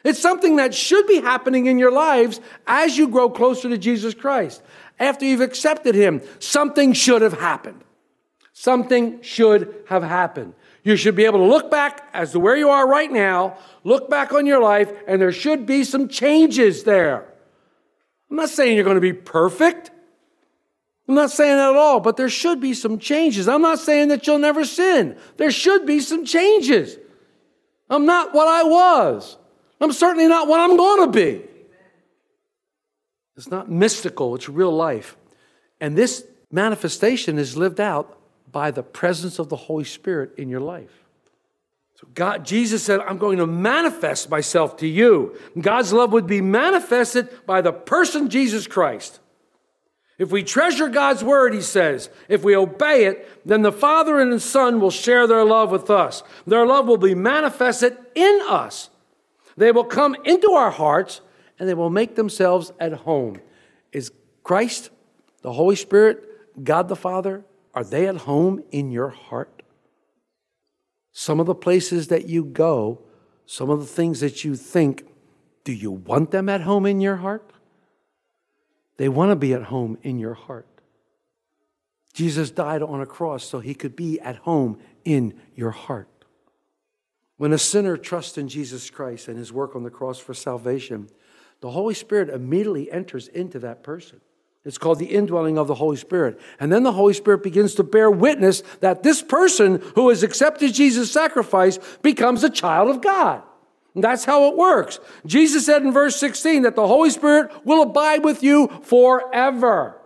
It's 0.03 0.19
something 0.19 0.55
that 0.55 0.73
should 0.73 1.05
be 1.05 1.21
happening 1.21 1.67
in 1.67 1.77
your 1.77 1.91
lives 1.91 2.41
as 2.65 2.97
you 2.97 3.07
grow 3.09 3.29
closer 3.29 3.69
to 3.69 3.77
Jesus 3.77 4.15
Christ. 4.15 4.63
After 4.99 5.23
you've 5.23 5.41
accepted 5.41 5.93
Him, 5.93 6.23
something 6.39 6.93
should 6.93 7.21
have 7.21 7.39
happened. 7.39 7.83
Something 8.53 9.21
should 9.21 9.83
have 9.89 10.03
happened. 10.03 10.53
You 10.83 10.95
should 10.95 11.15
be 11.15 11.25
able 11.25 11.39
to 11.39 11.45
look 11.45 11.71
back 11.71 12.07
as 12.13 12.31
to 12.33 12.39
where 12.39 12.55
you 12.55 12.69
are 12.69 12.88
right 12.88 13.11
now, 13.11 13.57
look 13.83 14.09
back 14.09 14.31
on 14.31 14.45
your 14.45 14.61
life, 14.61 14.91
and 15.07 15.19
there 15.19 15.31
should 15.31 15.65
be 15.65 15.83
some 15.83 16.07
changes 16.07 16.83
there. 16.83 17.25
I'm 18.29 18.38
not 18.38 18.50
saying 18.50 18.75
you're 18.75 18.83
going 18.83 18.95
to 18.95 19.01
be 19.01 19.13
perfect. 19.13 19.91
I'm 21.07 21.15
not 21.15 21.31
saying 21.31 21.57
that 21.57 21.71
at 21.71 21.75
all, 21.75 22.00
but 22.00 22.15
there 22.15 22.29
should 22.29 22.61
be 22.61 22.73
some 22.73 23.00
changes. 23.00 23.47
I'm 23.47 23.61
not 23.61 23.79
saying 23.79 24.09
that 24.09 24.25
you'll 24.27 24.39
never 24.39 24.65
sin. 24.65 25.17
There 25.38 25.51
should 25.51 25.85
be 25.85 26.00
some 26.00 26.25
changes. 26.25 26.97
I'm 27.89 28.05
not 28.05 28.33
what 28.33 28.47
I 28.47 28.63
was. 28.63 29.38
I'm 29.81 29.91
certainly 29.91 30.27
not 30.27 30.47
what 30.47 30.59
I'm 30.59 30.77
going 30.77 31.11
to 31.11 31.11
be. 31.11 31.45
It's 33.35 33.50
not 33.50 33.69
mystical, 33.69 34.35
it's 34.35 34.47
real 34.47 34.71
life. 34.71 35.17
And 35.81 35.97
this 35.97 36.25
manifestation 36.51 37.39
is 37.39 37.57
lived 37.57 37.79
out 37.79 38.17
by 38.53 38.71
the 38.71 38.83
presence 38.83 39.39
of 39.39 39.50
the 39.50 39.57
Holy 39.57 39.83
Spirit 39.83 40.31
in 40.38 40.47
your 40.47 40.61
life. 40.61 41.03
So 41.95 42.07
God, 42.13 42.45
Jesus 42.45 42.83
said, 42.83 43.01
I'm 43.01 43.17
going 43.17 43.39
to 43.39 43.47
manifest 43.47 44.29
myself 44.29 44.77
to 44.77 44.88
you. 44.88 45.38
God's 45.59 45.91
love 45.91 46.13
would 46.13 46.27
be 46.27 46.39
manifested 46.39 47.27
by 47.45 47.60
the 47.60 47.74
person 47.74 48.29
Jesus 48.29 48.67
Christ. 48.67 49.19
If 50.19 50.31
we 50.31 50.43
treasure 50.43 50.89
God's 50.89 51.24
word, 51.24 51.53
he 51.53 51.62
says, 51.62 52.10
if 52.29 52.43
we 52.43 52.55
obey 52.55 53.05
it, 53.05 53.27
then 53.45 53.63
the 53.63 53.72
Father 53.72 54.19
and 54.19 54.31
the 54.31 54.39
Son 54.39 54.79
will 54.79 54.91
share 54.91 55.25
their 55.25 55.43
love 55.43 55.72
with 55.72 55.89
us. 55.89 56.24
Their 56.45 56.65
love 56.65 56.88
will 56.88 56.98
be 56.98 57.15
manifested 57.15 57.98
in 58.13 58.39
us. 58.48 58.89
They 59.57 59.72
will 59.72 59.83
come 59.83 60.15
into 60.24 60.51
our 60.51 60.72
hearts 60.72 61.22
and 61.57 61.67
they 61.67 61.74
will 61.74 61.89
make 61.89 62.15
themselves 62.15 62.72
at 62.79 62.93
home. 62.93 63.41
Is 63.91 64.12
Christ, 64.43 64.91
the 65.41 65.53
Holy 65.53 65.75
Spirit, 65.75 66.24
God 66.63 66.89
the 66.89 66.95
Father, 66.95 67.43
are 67.74 67.84
they 67.84 68.08
at 68.08 68.18
home 68.18 68.63
in 68.72 68.92
your 68.92 69.10
heart? 69.10 69.63
Some 71.12 71.39
of 71.39 71.46
the 71.46 71.56
places 71.56 72.08
that 72.08 72.27
you 72.27 72.44
go, 72.44 73.01
some 73.46 73.70
of 73.70 73.80
the 73.80 73.86
things 73.86 74.20
that 74.20 74.44
you 74.44 74.56
think, 74.56 75.06
do 75.63 75.72
you 75.72 75.92
want 75.92 76.32
them 76.32 76.50
at 76.50 76.62
home 76.62 76.86
in 76.86 77.00
your 77.00 77.18
heart? 77.18 77.51
They 78.98 79.10
want 79.10 79.32
to 79.32 79.36
be 79.36 79.53
at 79.53 79.63
home 79.63 79.98
in 80.03 80.20
your 80.20 80.34
heart. 80.34 80.68
Jesus 82.13 82.51
died 82.51 82.84
on 82.84 83.01
a 83.01 83.06
cross 83.06 83.44
so 83.44 83.60
he 83.60 83.74
could 83.74 83.96
be 83.96 84.20
at 84.20 84.38
home 84.38 84.77
in 85.03 85.39
your 85.56 85.72
heart. 85.72 86.08
When 87.38 87.53
a 87.53 87.58
sinner 87.58 87.98
trusts 87.98 88.38
in 88.38 88.48
Jesus 88.48 88.89
Christ 88.89 89.27
and 89.27 89.38
his 89.38 89.51
work 89.51 89.75
on 89.75 89.84
the 89.84 89.89
cross 89.89 90.20
for 90.20 90.36
salvation, 90.36 91.10
the 91.62 91.72
Holy 91.72 91.96
Spirit 91.96 92.30
immediately 92.30 92.92
enters 92.92 93.27
into 93.27 93.58
that 93.60 93.84
person. 93.84 94.22
It's 94.65 94.77
called 94.77 95.00
the 95.00 95.08
indwelling 95.08 95.58
of 95.58 95.67
the 95.67 95.75
Holy 95.75 95.98
Spirit. 95.98 96.39
And 96.60 96.72
then 96.72 96.84
the 96.84 96.93
Holy 96.93 97.13
Spirit 97.13 97.43
begins 97.43 97.75
to 97.75 97.84
bear 97.84 98.10
witness 98.10 98.63
that 98.79 99.03
this 99.03 99.22
person 99.22 99.84
who 99.96 100.08
has 100.08 100.24
accepted 100.24 100.74
Jesus' 100.74 101.12
sacrifice 101.12 101.79
becomes 102.01 102.43
a 102.43 102.50
child 102.50 102.89
of 102.89 103.01
God. 103.01 103.43
And 103.93 104.03
that's 104.03 104.24
how 104.24 104.48
it 104.48 104.58
works. 104.58 105.00
Jesus 105.25 105.65
said 105.65 105.84
in 105.84 105.91
verse 105.91 106.15
16 106.15 106.63
that 106.63 106.75
the 106.75 106.88
Holy 106.88 107.10
Spirit 107.10 107.51
will 107.65 107.84
abide 107.84 108.24
with 108.24 108.41
you 108.41 108.70
forever. 108.84 110.00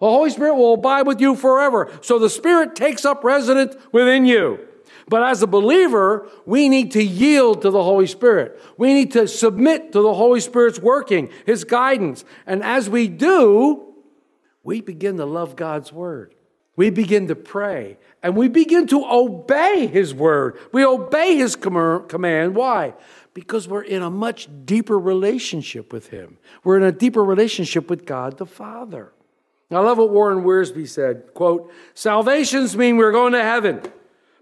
The 0.00 0.10
Holy 0.10 0.30
Spirit 0.30 0.56
will 0.56 0.74
abide 0.74 1.06
with 1.06 1.20
you 1.20 1.34
forever. 1.34 1.90
So 2.02 2.18
the 2.18 2.28
Spirit 2.28 2.76
takes 2.76 3.06
up 3.06 3.24
residence 3.24 3.74
within 3.90 4.26
you. 4.26 4.68
But 5.08 5.22
as 5.22 5.42
a 5.42 5.46
believer, 5.46 6.28
we 6.44 6.68
need 6.68 6.92
to 6.92 7.02
yield 7.02 7.62
to 7.62 7.70
the 7.70 7.82
Holy 7.82 8.06
Spirit. 8.06 8.60
We 8.76 8.92
need 8.92 9.12
to 9.12 9.26
submit 9.26 9.92
to 9.92 10.02
the 10.02 10.14
Holy 10.14 10.40
Spirit's 10.40 10.78
working, 10.78 11.30
His 11.46 11.64
guidance. 11.64 12.24
And 12.46 12.62
as 12.62 12.88
we 12.88 13.08
do, 13.08 13.93
we 14.64 14.80
begin 14.80 15.18
to 15.18 15.26
love 15.26 15.54
God's 15.54 15.92
word. 15.92 16.34
We 16.76 16.90
begin 16.90 17.28
to 17.28 17.36
pray 17.36 17.98
and 18.22 18.36
we 18.36 18.48
begin 18.48 18.88
to 18.88 19.04
obey 19.04 19.86
his 19.86 20.12
word. 20.12 20.58
We 20.72 20.84
obey 20.84 21.36
his 21.36 21.54
com- 21.54 22.08
command. 22.08 22.56
Why? 22.56 22.94
Because 23.32 23.68
we're 23.68 23.82
in 23.82 24.02
a 24.02 24.10
much 24.10 24.48
deeper 24.64 24.98
relationship 24.98 25.92
with 25.92 26.08
Him. 26.08 26.38
We're 26.62 26.76
in 26.76 26.84
a 26.84 26.92
deeper 26.92 27.22
relationship 27.22 27.90
with 27.90 28.06
God 28.06 28.38
the 28.38 28.46
Father. 28.46 29.12
I 29.72 29.80
love 29.80 29.98
what 29.98 30.10
Warren 30.10 30.44
Wiersbe 30.44 30.88
said. 30.88 31.34
Quote, 31.34 31.72
salvations 31.94 32.76
mean 32.76 32.96
we're 32.96 33.10
going 33.10 33.32
to 33.32 33.42
heaven, 33.42 33.82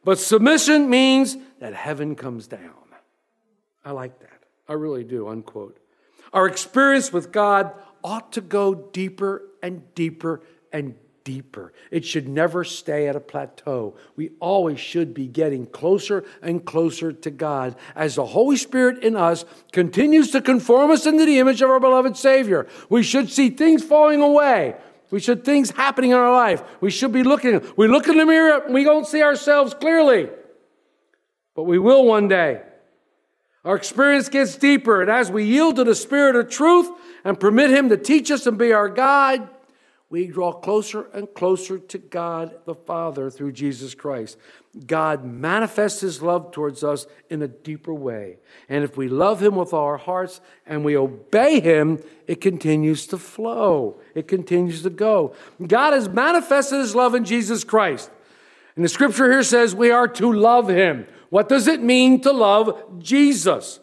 but 0.05 0.19
submission 0.19 0.91
means 0.91 1.39
that 1.59 1.73
heaven 1.73 2.17
comes 2.17 2.47
down. 2.47 2.75
I 3.83 3.93
like 3.93 4.21
that. 4.21 4.43
I 4.69 4.75
really 4.75 5.05
do, 5.05 5.29
unquote. 5.29 5.79
Our 6.35 6.47
experience 6.47 7.13
with 7.13 7.33
God 7.33 7.73
ought 8.03 8.33
to 8.33 8.41
go 8.41 8.75
deeper 8.75 9.43
and 9.63 9.83
deeper 9.95 10.43
and 10.73 10.95
deeper. 11.25 11.73
It 11.91 12.05
should 12.05 12.29
never 12.29 12.65
stay 12.65 13.09
at 13.09 13.17
a 13.17 13.21
plateau. 13.21 13.97
We 14.17 14.31
always 14.41 14.81
should 14.81 15.15
be 15.15 15.27
getting 15.27 15.67
closer 15.67 16.25
and 16.43 16.65
closer 16.65 17.13
to 17.13 17.31
God 17.31 17.77
as 17.95 18.17
the 18.17 18.27
Holy 18.27 18.57
Spirit 18.57 19.03
in 19.03 19.17
us 19.17 19.45
continues 19.73 20.31
to 20.33 20.41
conform 20.41 20.91
us 20.91 21.07
into 21.07 21.25
the 21.25 21.39
image 21.39 21.63
of 21.63 21.71
our 21.71 21.81
beloved 21.81 22.17
Savior. 22.17 22.67
We 22.89 23.03
should 23.03 23.31
see 23.31 23.51
things 23.51 23.83
falling 23.83 24.21
away. 24.21 24.77
We 25.11 25.21
should 25.21 25.45
things 25.45 25.71
happening 25.71 26.13
in 26.13 26.17
our 26.17 26.33
life. 26.33 26.63
We 26.81 26.91
should 26.91 27.13
be 27.13 27.23
looking. 27.23 27.63
We 27.77 27.87
look 27.87 28.09
in 28.09 28.17
the 28.17 28.25
mirror, 28.25 28.65
and 28.65 28.73
we 28.73 28.83
don't 28.83 29.07
see 29.07 29.23
ourselves 29.23 29.75
clearly. 29.75 30.31
But 31.55 31.65
we 31.65 31.79
will 31.79 32.07
one 32.07 32.29
day. 32.29 32.63
Our 33.65 33.77
experience 33.77 34.29
gets 34.29 34.57
deeper, 34.57 35.03
and 35.03 35.11
as 35.11 35.31
we 35.31 35.45
yield 35.45 35.77
to 35.77 35.85
the 35.85 35.95
Spirit 35.95 36.35
of 36.35 36.49
truth 36.49 36.91
and 37.25 37.39
permit 37.39 37.71
Him 37.71 37.91
to 37.91 37.97
teach 37.97 38.31
us 38.31 38.47
and 38.47 38.59
be 38.59 38.73
our 38.73 38.89
guide, 38.89 39.49
we 40.11 40.27
draw 40.27 40.53
closer 40.53 41.07
and 41.15 41.33
closer 41.33 41.79
to 41.79 41.97
God 41.97 42.55
the 42.67 42.75
Father 42.75 43.31
through 43.31 43.53
Jesus 43.53 43.95
Christ. 43.95 44.37
God 44.87 45.25
manifests 45.25 46.01
His 46.01 46.21
love 46.21 46.51
towards 46.51 46.85
us 46.85 47.07
in 47.31 47.41
a 47.41 47.49
deeper 47.49 47.95
way. 47.95 48.37
And 48.69 48.85
if 48.85 48.97
we 48.97 49.09
love 49.09 49.43
Him 49.43 49.55
with 49.55 49.73
all 49.73 49.85
our 49.85 49.97
hearts 49.97 50.41
and 50.67 50.85
we 50.85 50.99
obey 50.99 51.61
Him, 51.61 52.03
it 52.27 52.43
continues 52.43 53.07
to 53.07 53.17
flow, 53.17 54.01
it 54.15 54.29
continues 54.29 54.83
to 54.83 54.91
go. 54.91 55.35
God 55.67 55.93
has 55.95 56.09
manifested 56.09 56.81
His 56.81 56.95
love 56.95 57.15
in 57.15 57.25
Jesus 57.25 57.65
Christ. 57.65 58.11
And 58.77 58.85
the 58.85 58.91
scripture 58.91 59.31
here 59.31 59.43
says 59.43 59.75
we 59.75 59.93
are 59.93 60.09
to 60.09 60.33
love 60.33 60.69
Him. 60.69 61.07
What 61.33 61.49
does 61.49 61.67
it 61.67 61.83
mean 61.83 62.21
to 62.21 62.31
love 62.31 62.99
Jesus? 62.99 63.81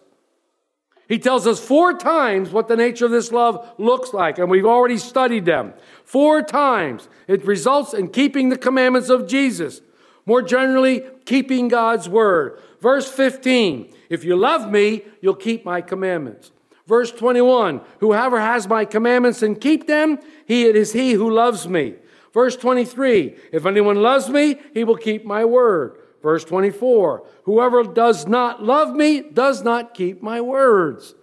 He 1.08 1.18
tells 1.18 1.48
us 1.48 1.60
four 1.60 1.98
times 1.98 2.52
what 2.52 2.68
the 2.68 2.76
nature 2.76 3.06
of 3.06 3.12
this 3.12 3.32
love 3.32 3.68
looks 3.80 4.14
like, 4.14 4.38
and 4.38 4.52
we've 4.52 4.68
already 4.68 5.00
studied 5.00 5.46
them. 5.46 5.74
Four 6.06 6.44
times. 6.44 7.10
It 7.28 7.44
results 7.48 7.96
in 7.96 8.10
keeping 8.10 8.50
the 8.50 8.56
commandments 8.56 9.10
of 9.10 9.28
Jesus. 9.28 9.82
More 10.28 10.44
generally, 10.44 11.02
keeping 11.26 11.70
God's 11.70 12.08
word. 12.08 12.62
Verse 12.82 13.10
15 13.10 13.96
If 14.12 14.24
you 14.24 14.36
love 14.36 14.70
me, 14.70 15.02
you'll 15.20 15.34
keep 15.34 15.66
my 15.66 15.82
commandments. 15.82 16.52
Verse 16.86 17.12
21 17.12 17.82
Whoever 18.00 18.40
has 18.40 18.68
my 18.68 18.86
commandments 18.86 19.42
and 19.42 19.60
keep 19.60 19.88
them, 19.88 20.20
he 20.46 20.66
it 20.68 20.76
is 20.76 20.94
he 20.94 21.14
who 21.14 21.32
loves 21.32 21.68
me. 21.68 21.96
Verse 22.32 22.56
23 22.56 23.38
If 23.52 23.66
anyone 23.66 24.04
loves 24.04 24.30
me, 24.30 24.58
he 24.76 24.84
will 24.84 24.98
keep 24.98 25.26
my 25.26 25.44
word. 25.46 25.98
Verse 26.22 26.44
24 26.44 27.26
Whoever 27.44 27.84
does 27.84 28.28
not 28.28 28.64
love 28.64 28.96
me 28.96 29.22
does 29.22 29.64
not 29.64 29.94
keep 29.94 30.22
my 30.22 30.42
words. 30.42 31.16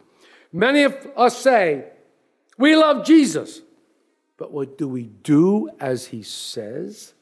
Many 0.52 0.82
of 0.84 0.96
us 1.16 1.38
say, 1.38 1.86
We 2.58 2.76
love 2.76 3.04
Jesus, 3.04 3.60
but 4.36 4.52
what 4.52 4.78
do 4.78 4.88
we 4.88 5.04
do 5.04 5.68
as 5.80 6.06
he 6.06 6.22
says? 6.22 7.14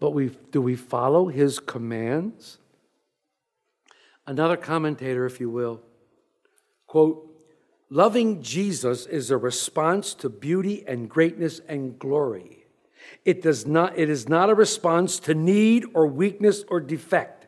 But 0.00 0.10
we, 0.10 0.36
do 0.50 0.60
we 0.60 0.76
follow 0.76 1.28
his 1.28 1.58
commands? 1.58 2.58
Another 4.26 4.56
commentator, 4.56 5.24
if 5.26 5.40
you 5.40 5.48
will, 5.48 5.80
quote, 6.86 7.30
Loving 7.90 8.42
Jesus 8.42 9.06
is 9.06 9.30
a 9.30 9.36
response 9.36 10.14
to 10.14 10.28
beauty 10.28 10.84
and 10.86 11.08
greatness 11.08 11.60
and 11.68 11.98
glory. 11.98 12.63
It, 13.24 13.40
does 13.40 13.66
not, 13.66 13.98
it 13.98 14.10
is 14.10 14.28
not 14.28 14.50
a 14.50 14.54
response 14.54 15.18
to 15.20 15.34
need 15.34 15.86
or 15.94 16.06
weakness 16.06 16.62
or 16.68 16.78
defect, 16.78 17.46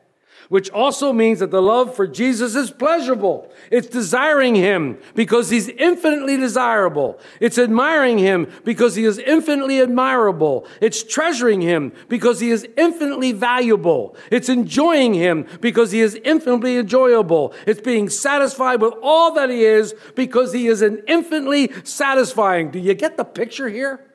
which 0.49 0.71
also 0.71 1.13
means 1.13 1.37
that 1.39 1.51
the 1.51 1.61
love 1.61 1.95
for 1.95 2.07
Jesus 2.07 2.55
is 2.55 2.71
pleasurable. 2.71 3.51
It's 3.69 3.85
desiring 3.85 4.55
him 4.55 4.97
because 5.13 5.51
he's 5.51 5.69
infinitely 5.69 6.35
desirable. 6.35 7.19
It's 7.39 7.59
admiring 7.59 8.17
him 8.17 8.51
because 8.63 8.95
he 8.95 9.03
is 9.03 9.19
infinitely 9.19 9.79
admirable. 9.79 10.65
It's 10.81 11.03
treasuring 11.03 11.61
him 11.61 11.93
because 12.07 12.39
he 12.39 12.49
is 12.49 12.67
infinitely 12.75 13.33
valuable. 13.33 14.15
It's 14.31 14.49
enjoying 14.49 15.13
him 15.13 15.45
because 15.61 15.91
he 15.91 16.01
is 16.01 16.15
infinitely 16.23 16.77
enjoyable. 16.77 17.53
It's 17.67 17.81
being 17.81 18.09
satisfied 18.09 18.81
with 18.81 18.95
all 19.03 19.35
that 19.35 19.51
he 19.51 19.63
is 19.63 19.93
because 20.15 20.53
he 20.53 20.65
is 20.65 20.81
an 20.81 21.03
infinitely 21.07 21.71
satisfying. 21.83 22.71
Do 22.71 22.79
you 22.79 22.95
get 22.95 23.15
the 23.15 23.25
picture 23.25 23.69
here? 23.69 24.06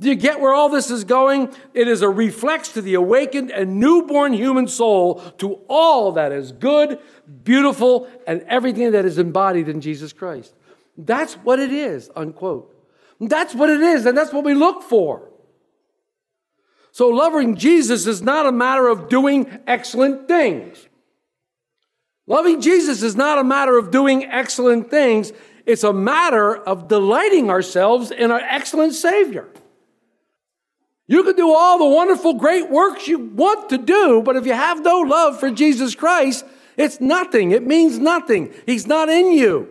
Do 0.00 0.08
you 0.08 0.16
get 0.16 0.40
where 0.40 0.52
all 0.52 0.68
this 0.68 0.90
is 0.90 1.04
going? 1.04 1.54
It 1.72 1.86
is 1.86 2.02
a 2.02 2.08
reflex 2.08 2.72
to 2.72 2.82
the 2.82 2.94
awakened 2.94 3.52
and 3.52 3.78
newborn 3.78 4.32
human 4.32 4.66
soul 4.66 5.20
to 5.38 5.60
all 5.68 6.12
that 6.12 6.32
is 6.32 6.50
good, 6.50 6.98
beautiful, 7.44 8.08
and 8.26 8.42
everything 8.48 8.92
that 8.92 9.04
is 9.04 9.18
embodied 9.18 9.68
in 9.68 9.80
Jesus 9.80 10.12
Christ. 10.12 10.52
That's 10.98 11.34
what 11.34 11.60
it 11.60 11.72
is, 11.72 12.10
unquote. 12.16 12.74
That's 13.20 13.54
what 13.54 13.70
it 13.70 13.80
is, 13.80 14.04
and 14.04 14.18
that's 14.18 14.32
what 14.32 14.44
we 14.44 14.54
look 14.54 14.82
for. 14.82 15.30
So, 16.90 17.08
loving 17.08 17.56
Jesus 17.56 18.06
is 18.06 18.22
not 18.22 18.46
a 18.46 18.52
matter 18.52 18.88
of 18.88 19.08
doing 19.08 19.58
excellent 19.66 20.26
things. 20.26 20.88
Loving 22.26 22.60
Jesus 22.60 23.02
is 23.02 23.14
not 23.14 23.38
a 23.38 23.44
matter 23.44 23.76
of 23.76 23.90
doing 23.90 24.24
excellent 24.24 24.90
things, 24.90 25.32
it's 25.66 25.84
a 25.84 25.92
matter 25.92 26.56
of 26.56 26.88
delighting 26.88 27.50
ourselves 27.50 28.10
in 28.10 28.30
our 28.30 28.40
excellent 28.40 28.94
Savior. 28.94 29.48
You 31.06 31.22
can 31.22 31.36
do 31.36 31.52
all 31.52 31.78
the 31.78 31.94
wonderful, 31.94 32.34
great 32.34 32.70
works 32.70 33.06
you 33.06 33.18
want 33.18 33.70
to 33.70 33.78
do, 33.78 34.22
but 34.22 34.36
if 34.36 34.46
you 34.46 34.54
have 34.54 34.82
no 34.82 35.00
love 35.00 35.38
for 35.38 35.50
Jesus 35.50 35.94
Christ, 35.94 36.44
it's 36.76 37.00
nothing. 37.00 37.50
It 37.50 37.66
means 37.66 37.98
nothing. 37.98 38.52
He's 38.66 38.86
not 38.86 39.08
in 39.08 39.32
you. 39.32 39.68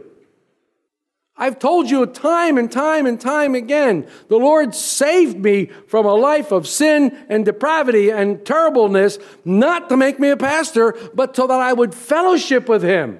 I've 1.35 1.57
told 1.57 1.89
you 1.89 2.05
time 2.05 2.59
and 2.59 2.71
time 2.71 3.07
and 3.07 3.19
time 3.19 3.55
again, 3.55 4.07
the 4.27 4.37
Lord 4.37 4.75
saved 4.75 5.37
me 5.37 5.65
from 5.87 6.05
a 6.05 6.13
life 6.13 6.51
of 6.51 6.67
sin 6.67 7.17
and 7.27 7.43
depravity 7.43 8.11
and 8.11 8.45
terribleness, 8.45 9.17
not 9.43 9.89
to 9.89 9.97
make 9.97 10.19
me 10.19 10.29
a 10.29 10.37
pastor, 10.37 10.95
but 11.15 11.35
so 11.35 11.47
that 11.47 11.59
I 11.59 11.73
would 11.73 11.95
fellowship 11.95 12.69
with 12.69 12.83
Him. 12.83 13.19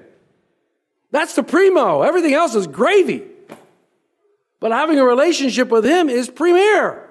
That's 1.10 1.34
the 1.34 1.42
primo. 1.42 2.04
Everything 2.04 2.36
else 2.36 2.54
is 2.54 2.68
gravy. 2.68 3.24
But 4.60 4.72
having 4.72 5.00
a 5.00 5.06
relationship 5.06 5.70
with 5.70 5.84
Him 5.84 6.08
is 6.08 6.30
premier. 6.30 7.03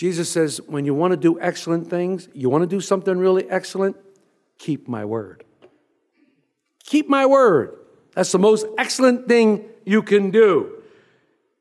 Jesus 0.00 0.30
says, 0.30 0.62
when 0.66 0.86
you 0.86 0.94
want 0.94 1.10
to 1.10 1.16
do 1.18 1.38
excellent 1.38 1.90
things, 1.90 2.26
you 2.32 2.48
want 2.48 2.62
to 2.62 2.66
do 2.66 2.80
something 2.80 3.18
really 3.18 3.46
excellent, 3.50 3.98
keep 4.56 4.88
my 4.88 5.04
word. 5.04 5.44
Keep 6.84 7.10
my 7.10 7.26
word. 7.26 7.76
That's 8.14 8.32
the 8.32 8.38
most 8.38 8.64
excellent 8.78 9.28
thing 9.28 9.66
you 9.84 10.00
can 10.00 10.30
do. 10.30 10.82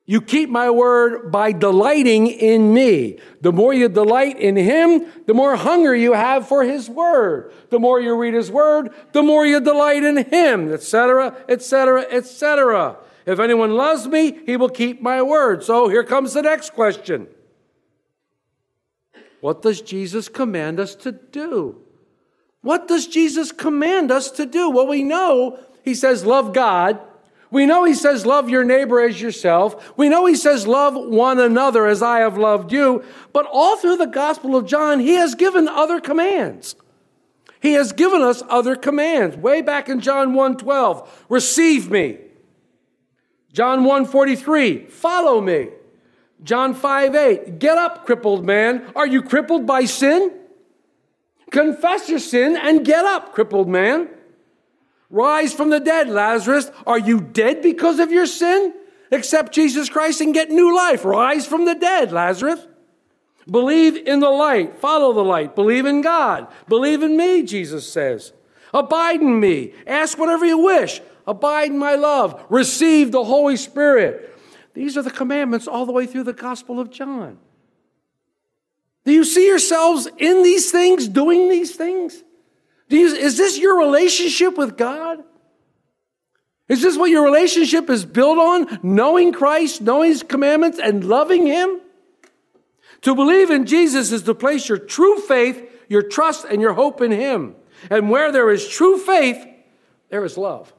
You 0.06 0.22
keep 0.22 0.50
my 0.50 0.70
word 0.70 1.34
by 1.34 1.52
delighting 1.52 2.28
in 2.28 2.74
me. 2.74 3.20
The 3.42 3.52
more 3.52 3.74
you 3.74 3.90
delight 3.90 4.40
in 4.40 4.56
him, 4.56 5.06
the 5.28 5.34
more 5.34 5.58
hunger 5.58 5.94
you 5.94 6.14
have 6.14 6.48
for 6.48 6.64
his 6.64 6.90
word. 6.90 7.52
The 7.72 7.80
more 7.80 8.00
you 8.00 8.16
read 8.16 8.36
his 8.36 8.50
word, 8.50 8.94
the 9.12 9.22
more 9.22 9.46
you 9.46 9.60
delight 9.60 10.06
in 10.06 10.16
him, 10.16 10.72
etc., 10.72 11.36
etc., 11.50 12.04
etc. 12.10 12.96
If 13.26 13.38
anyone 13.38 13.76
loves 13.76 14.08
me, 14.08 14.40
he 14.46 14.56
will 14.56 14.70
keep 14.70 15.02
my 15.02 15.22
word. 15.22 15.62
So 15.62 15.90
here 15.90 16.06
comes 16.06 16.36
the 16.36 16.44
next 16.44 16.70
question. 16.70 17.28
What 19.42 19.62
does 19.62 19.82
Jesus 19.82 20.28
command 20.28 20.80
us 20.80 20.96
to 20.96 21.12
do? 21.12 21.82
What 22.62 22.88
does 22.88 23.08
Jesus 23.08 23.52
command 23.52 24.12
us 24.12 24.32
to 24.32 24.46
do? 24.46 24.70
Well, 24.70 24.88
we 24.88 25.04
know 25.04 25.60
he 25.84 25.96
says, 25.96 26.26
love 26.26 26.54
God. 26.54 27.00
We 27.52 27.66
know 27.66 27.84
he 27.84 27.94
says, 27.94 28.26
love 28.26 28.50
your 28.50 28.64
neighbor 28.64 29.02
as 29.02 29.20
yourself. 29.20 29.98
We 29.98 30.10
know 30.10 30.26
he 30.26 30.36
says, 30.36 30.68
love 30.68 30.94
one 30.94 31.40
another 31.40 31.88
as 31.88 32.04
I 32.04 32.20
have 32.20 32.38
loved 32.38 32.72
you. 32.72 33.04
But 33.34 33.48
all 33.52 33.78
through 33.78 33.98
the 33.98 34.06
Gospel 34.06 34.56
of 34.56 34.68
John, 34.68 35.00
he 35.00 35.14
has 35.14 35.36
given 35.36 35.68
other 35.68 36.00
commands. 36.00 36.76
He 37.60 37.74
has 37.74 37.92
given 37.92 38.22
us 38.22 38.44
other 38.50 38.76
commands. 38.76 39.36
Way 39.36 39.62
back 39.62 39.90
in 39.90 40.00
John 40.00 40.34
1:12, 40.34 41.08
receive 41.28 41.90
me. 41.90 42.20
John 43.52 43.84
1:43, 43.84 44.90
follow 44.90 45.42
me. 45.42 45.70
John 46.44 46.74
5 46.74 47.16
8, 47.16 47.60
get 47.60 47.78
up, 47.78 48.06
crippled 48.06 48.46
man. 48.46 48.92
Are 48.96 49.08
you 49.08 49.22
crippled 49.22 49.66
by 49.66 49.86
sin? 49.86 50.32
Confess 51.52 52.10
your 52.10 52.20
sin 52.20 52.56
and 52.56 52.86
get 52.86 53.06
up, 53.06 53.34
crippled 53.34 53.68
man. 53.68 54.10
Rise 55.10 55.54
from 55.54 55.70
the 55.70 55.80
dead, 55.80 56.10
Lazarus. 56.10 56.72
Are 56.86 57.00
you 57.00 57.20
dead 57.20 57.62
because 57.62 58.00
of 58.00 58.12
your 58.12 58.28
sin? 58.28 58.74
Accept 59.12 59.54
Jesus 59.54 59.90
Christ 59.90 60.22
and 60.22 60.34
get 60.34 60.52
new 60.52 60.76
life. 60.76 61.04
Rise 61.04 61.48
from 61.48 61.66
the 61.66 61.74
dead, 61.74 62.12
Lazarus. 62.12 62.66
Believe 63.50 63.96
in 63.96 64.20
the 64.20 64.30
light. 64.30 64.78
Follow 64.78 65.14
the 65.14 65.24
light. 65.24 65.56
Believe 65.56 65.88
in 65.88 66.02
God. 66.02 66.48
Believe 66.68 67.02
in 67.02 67.18
me, 67.18 67.42
Jesus 67.42 67.92
says. 67.92 68.34
Abide 68.72 69.22
in 69.22 69.40
me. 69.40 69.74
Ask 69.88 70.20
whatever 70.20 70.46
you 70.46 70.60
wish. 70.60 71.02
Abide 71.26 71.72
in 71.72 71.80
my 71.80 71.96
love. 71.96 72.46
Receive 72.50 73.12
the 73.12 73.24
Holy 73.24 73.58
Spirit. 73.58 74.29
These 74.80 74.96
are 74.96 75.02
the 75.02 75.12
commandments 75.12 75.68
all 75.68 75.86
the 75.86 75.92
way 75.92 76.06
through 76.06 76.24
the 76.24 76.32
Gospel 76.32 76.80
of 76.80 76.90
John. 76.90 77.38
Do 79.04 79.12
you 79.12 79.26
see 79.26 79.46
yourselves 79.46 80.08
in 80.18 80.42
these 80.42 80.72
things, 80.72 81.10
doing 81.10 81.50
these 81.50 81.76
things? 81.76 82.24
You, 82.88 83.08
is 83.08 83.36
this 83.36 83.60
your 83.60 83.78
relationship 83.78 84.58
with 84.58 84.78
God? 84.78 85.22
Is 86.70 86.82
this 86.82 86.98
what 86.98 87.10
your 87.10 87.26
relationship 87.26 87.90
is 87.90 88.06
built 88.06 88.38
on? 88.38 88.80
Knowing 88.82 89.34
Christ, 89.34 89.82
knowing 89.82 90.12
His 90.12 90.24
commandments, 90.24 90.80
and 90.82 91.04
loving 91.04 91.46
Him? 91.46 91.82
To 93.02 93.14
believe 93.14 93.50
in 93.50 93.66
Jesus 93.66 94.14
is 94.14 94.24
to 94.24 94.34
place 94.34 94.70
your 94.70 94.78
true 94.78 95.20
faith, 95.20 95.62
your 95.90 96.04
trust, 96.04 96.46
and 96.46 96.62
your 96.62 96.74
hope 96.74 97.02
in 97.02 97.12
Him. 97.12 97.54
And 97.90 98.10
where 98.10 98.32
there 98.32 98.50
is 98.50 98.66
true 98.66 98.98
faith, 98.98 99.46
there 100.08 100.24
is 100.24 100.38
love. 100.38 100.74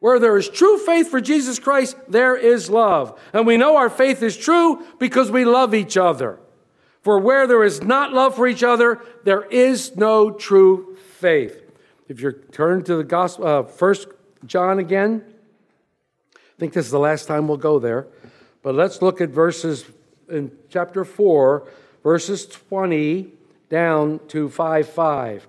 Where 0.00 0.18
there 0.18 0.36
is 0.36 0.48
true 0.48 0.78
faith 0.78 1.10
for 1.10 1.20
Jesus 1.20 1.58
Christ, 1.58 1.96
there 2.08 2.36
is 2.36 2.70
love. 2.70 3.18
And 3.32 3.46
we 3.46 3.56
know 3.56 3.76
our 3.76 3.90
faith 3.90 4.22
is 4.22 4.36
true 4.36 4.84
because 4.98 5.30
we 5.30 5.44
love 5.44 5.74
each 5.74 5.96
other. 5.96 6.38
For 7.02 7.18
where 7.18 7.46
there 7.46 7.64
is 7.64 7.82
not 7.82 8.12
love 8.12 8.36
for 8.36 8.46
each 8.46 8.62
other, 8.62 9.00
there 9.24 9.44
is 9.44 9.96
no 9.96 10.30
true 10.30 10.96
faith. 11.18 11.62
If 12.08 12.20
you 12.20 12.32
turn 12.32 12.84
to 12.84 12.96
the 12.96 13.04
gospel, 13.04 13.46
uh, 13.46 13.62
First 13.64 14.08
John 14.46 14.78
again, 14.78 15.24
I 16.36 16.38
think 16.58 16.72
this 16.72 16.86
is 16.86 16.92
the 16.92 16.98
last 16.98 17.26
time 17.26 17.48
we'll 17.48 17.56
go 17.56 17.78
there. 17.78 18.06
But 18.62 18.74
let's 18.74 19.02
look 19.02 19.20
at 19.20 19.30
verses 19.30 19.84
in 20.28 20.52
chapter 20.68 21.04
4, 21.04 21.68
verses 22.02 22.46
20 22.46 23.32
down 23.68 24.20
to 24.28 24.48
5 24.48 24.88
5. 24.88 25.48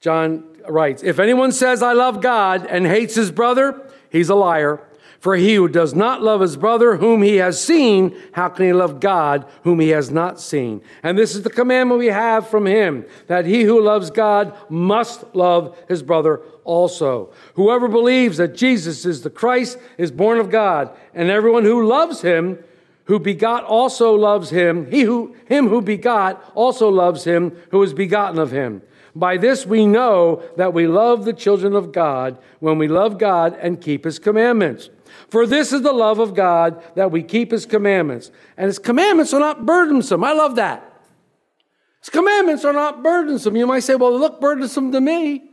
John 0.00 0.49
writes, 0.72 1.02
If 1.02 1.18
anyone 1.18 1.52
says, 1.52 1.82
I 1.82 1.92
love 1.92 2.20
God 2.20 2.66
and 2.66 2.86
hates 2.86 3.14
his 3.14 3.30
brother, 3.30 3.90
he's 4.10 4.28
a 4.28 4.34
liar. 4.34 4.86
For 5.20 5.36
he 5.36 5.54
who 5.54 5.68
does 5.68 5.94
not 5.94 6.22
love 6.22 6.40
his 6.40 6.56
brother 6.56 6.96
whom 6.96 7.22
he 7.22 7.36
has 7.36 7.62
seen, 7.62 8.18
how 8.32 8.48
can 8.48 8.64
he 8.64 8.72
love 8.72 9.00
God 9.00 9.46
whom 9.64 9.78
he 9.78 9.90
has 9.90 10.10
not 10.10 10.40
seen? 10.40 10.80
And 11.02 11.18
this 11.18 11.34
is 11.34 11.42
the 11.42 11.50
commandment 11.50 11.98
we 11.98 12.06
have 12.06 12.48
from 12.48 12.66
him 12.66 13.04
that 13.26 13.44
he 13.44 13.64
who 13.64 13.82
loves 13.82 14.10
God 14.10 14.56
must 14.70 15.24
love 15.34 15.76
his 15.88 16.02
brother 16.02 16.40
also. 16.64 17.34
Whoever 17.54 17.86
believes 17.86 18.38
that 18.38 18.56
Jesus 18.56 19.04
is 19.04 19.20
the 19.20 19.28
Christ 19.28 19.78
is 19.98 20.10
born 20.10 20.38
of 20.38 20.50
God, 20.50 20.90
and 21.12 21.28
everyone 21.28 21.64
who 21.64 21.86
loves 21.86 22.22
him 22.22 22.58
who 23.04 23.18
begot 23.18 23.64
also 23.64 24.14
loves 24.14 24.50
him. 24.50 24.90
He 24.90 25.02
who 25.02 25.34
him 25.48 25.68
who 25.68 25.82
begot 25.82 26.50
also 26.54 26.88
loves 26.88 27.24
him 27.24 27.56
who 27.72 27.82
is 27.82 27.92
begotten 27.92 28.38
of 28.38 28.52
him. 28.52 28.82
By 29.14 29.36
this 29.36 29.66
we 29.66 29.86
know 29.86 30.42
that 30.56 30.72
we 30.72 30.86
love 30.86 31.24
the 31.24 31.32
children 31.32 31.74
of 31.74 31.92
God 31.92 32.38
when 32.60 32.78
we 32.78 32.88
love 32.88 33.18
God 33.18 33.56
and 33.60 33.80
keep 33.80 34.04
his 34.04 34.18
commandments. 34.18 34.90
For 35.28 35.46
this 35.46 35.72
is 35.72 35.82
the 35.82 35.92
love 35.92 36.18
of 36.18 36.34
God 36.34 36.82
that 36.94 37.10
we 37.10 37.22
keep 37.22 37.50
his 37.50 37.66
commandments. 37.66 38.30
And 38.56 38.66
his 38.66 38.78
commandments 38.78 39.34
are 39.34 39.40
not 39.40 39.66
burdensome. 39.66 40.22
I 40.22 40.32
love 40.32 40.56
that. 40.56 40.86
His 42.00 42.10
commandments 42.10 42.64
are 42.64 42.72
not 42.72 43.02
burdensome. 43.02 43.56
You 43.56 43.66
might 43.66 43.80
say, 43.80 43.94
well, 43.94 44.12
they 44.12 44.18
look 44.18 44.40
burdensome 44.40 44.92
to 44.92 45.00
me. 45.00 45.44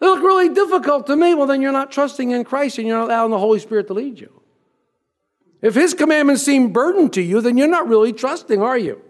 They 0.00 0.06
look 0.06 0.22
really 0.22 0.48
difficult 0.52 1.06
to 1.06 1.16
me. 1.16 1.34
Well, 1.34 1.46
then 1.46 1.62
you're 1.62 1.72
not 1.72 1.92
trusting 1.92 2.30
in 2.30 2.44
Christ 2.44 2.78
and 2.78 2.88
you're 2.88 2.98
not 2.98 3.06
allowing 3.06 3.30
the 3.30 3.38
Holy 3.38 3.60
Spirit 3.60 3.86
to 3.86 3.94
lead 3.94 4.18
you. 4.18 4.42
If 5.60 5.76
his 5.76 5.94
commandments 5.94 6.42
seem 6.42 6.72
burden 6.72 7.08
to 7.10 7.22
you, 7.22 7.40
then 7.40 7.56
you're 7.56 7.68
not 7.68 7.86
really 7.86 8.12
trusting, 8.12 8.60
are 8.60 8.76
you? 8.76 9.00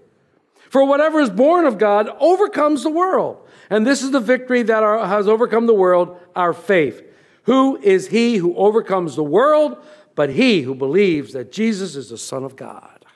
For 0.68 0.84
whatever 0.84 1.20
is 1.20 1.30
born 1.30 1.64
of 1.64 1.78
God 1.78 2.10
overcomes 2.20 2.82
the 2.82 2.90
world. 2.90 3.41
And 3.72 3.86
this 3.86 4.02
is 4.02 4.10
the 4.10 4.20
victory 4.20 4.62
that 4.64 4.82
our, 4.82 5.06
has 5.06 5.26
overcome 5.26 5.64
the 5.66 5.72
world, 5.72 6.20
our 6.36 6.52
faith. 6.52 7.02
Who 7.44 7.78
is 7.78 8.08
he 8.08 8.36
who 8.36 8.54
overcomes 8.54 9.16
the 9.16 9.24
world? 9.24 9.82
But 10.14 10.28
he 10.28 10.60
who 10.60 10.74
believes 10.74 11.32
that 11.32 11.50
Jesus 11.50 11.96
is 11.96 12.10
the 12.10 12.18
Son 12.18 12.44
of 12.44 12.54
God. 12.54 13.06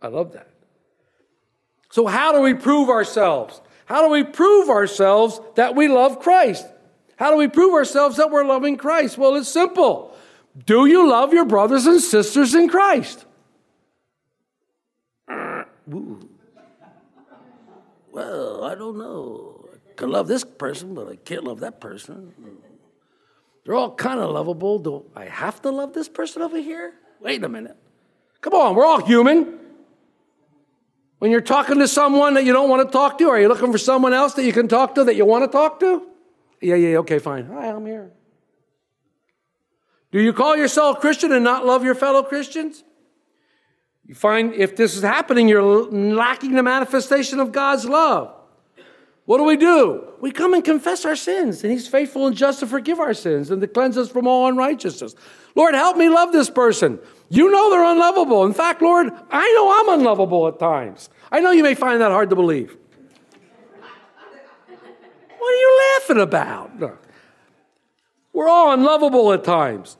I 0.00 0.06
love 0.06 0.34
that. 0.34 0.48
So, 1.90 2.06
how 2.06 2.30
do 2.30 2.42
we 2.42 2.54
prove 2.54 2.90
ourselves? 2.90 3.60
How 3.86 4.06
do 4.06 4.12
we 4.12 4.22
prove 4.22 4.70
ourselves 4.70 5.40
that 5.56 5.74
we 5.74 5.88
love 5.88 6.20
Christ? 6.20 6.64
How 7.16 7.32
do 7.32 7.36
we 7.36 7.48
prove 7.48 7.74
ourselves 7.74 8.18
that 8.18 8.30
we're 8.30 8.46
loving 8.46 8.76
Christ? 8.76 9.18
Well, 9.18 9.34
it's 9.34 9.48
simple. 9.48 10.16
Do 10.64 10.86
you 10.86 11.10
love 11.10 11.32
your 11.32 11.44
brothers 11.44 11.86
and 11.86 12.00
sisters 12.00 12.54
in 12.54 12.68
Christ? 12.68 13.24
Well, 18.12 18.62
I 18.62 18.76
don't 18.76 18.96
know 18.96 19.61
can 19.96 20.10
love 20.10 20.28
this 20.28 20.44
person, 20.44 20.94
but 20.94 21.08
I 21.08 21.16
can't 21.16 21.44
love 21.44 21.60
that 21.60 21.80
person. 21.80 22.32
They're 23.64 23.74
all 23.74 23.94
kind 23.94 24.20
of 24.20 24.30
lovable. 24.30 24.78
Do 24.78 25.04
I 25.14 25.26
have 25.26 25.62
to 25.62 25.70
love 25.70 25.92
this 25.92 26.08
person 26.08 26.42
over 26.42 26.58
here? 26.58 26.94
Wait 27.20 27.42
a 27.44 27.48
minute. 27.48 27.76
Come 28.40 28.54
on, 28.54 28.74
we're 28.74 28.84
all 28.84 29.04
human. 29.04 29.58
When 31.18 31.30
you're 31.30 31.40
talking 31.40 31.78
to 31.78 31.86
someone 31.86 32.34
that 32.34 32.44
you 32.44 32.52
don't 32.52 32.68
want 32.68 32.86
to 32.88 32.92
talk 32.92 33.18
to, 33.18 33.28
are 33.28 33.40
you 33.40 33.46
looking 33.46 33.70
for 33.70 33.78
someone 33.78 34.12
else 34.12 34.34
that 34.34 34.44
you 34.44 34.52
can 34.52 34.66
talk 34.66 34.96
to 34.96 35.04
that 35.04 35.14
you 35.14 35.24
want 35.24 35.44
to 35.44 35.48
talk 35.48 35.78
to? 35.78 36.02
Yeah, 36.60 36.74
yeah, 36.74 36.98
okay, 36.98 37.20
fine. 37.20 37.46
Hi, 37.46 37.68
I'm 37.68 37.86
here. 37.86 38.10
Do 40.10 40.20
you 40.20 40.32
call 40.32 40.56
yourself 40.56 41.00
Christian 41.00 41.32
and 41.32 41.44
not 41.44 41.64
love 41.64 41.84
your 41.84 41.94
fellow 41.94 42.22
Christians? 42.24 42.82
You 44.04 44.16
find 44.16 44.52
if 44.52 44.74
this 44.74 44.96
is 44.96 45.02
happening, 45.02 45.48
you're 45.48 45.62
lacking 45.62 46.54
the 46.54 46.62
manifestation 46.62 47.38
of 47.38 47.52
God's 47.52 47.84
love. 47.86 48.34
What 49.32 49.38
do 49.38 49.44
we 49.44 49.56
do? 49.56 50.12
We 50.20 50.30
come 50.30 50.52
and 50.52 50.62
confess 50.62 51.06
our 51.06 51.16
sins, 51.16 51.64
and 51.64 51.72
He's 51.72 51.88
faithful 51.88 52.26
and 52.26 52.36
just 52.36 52.60
to 52.60 52.66
forgive 52.66 53.00
our 53.00 53.14
sins 53.14 53.50
and 53.50 53.62
to 53.62 53.66
cleanse 53.66 53.96
us 53.96 54.10
from 54.10 54.26
all 54.26 54.46
unrighteousness. 54.46 55.14
Lord, 55.54 55.74
help 55.74 55.96
me 55.96 56.10
love 56.10 56.32
this 56.32 56.50
person. 56.50 56.98
You 57.30 57.50
know 57.50 57.70
they're 57.70 57.82
unlovable. 57.82 58.44
In 58.44 58.52
fact, 58.52 58.82
Lord, 58.82 59.10
I 59.30 59.52
know 59.54 59.80
I'm 59.80 60.00
unlovable 60.00 60.48
at 60.48 60.58
times. 60.58 61.08
I 61.30 61.40
know 61.40 61.50
you 61.50 61.62
may 61.62 61.74
find 61.74 62.02
that 62.02 62.10
hard 62.10 62.28
to 62.28 62.36
believe. 62.36 62.76
What 65.38 65.50
are 65.50 65.56
you 65.56 65.80
laughing 65.96 66.20
about? 66.20 67.00
We're 68.34 68.50
all 68.50 68.74
unlovable 68.74 69.32
at 69.32 69.44
times. 69.44 69.96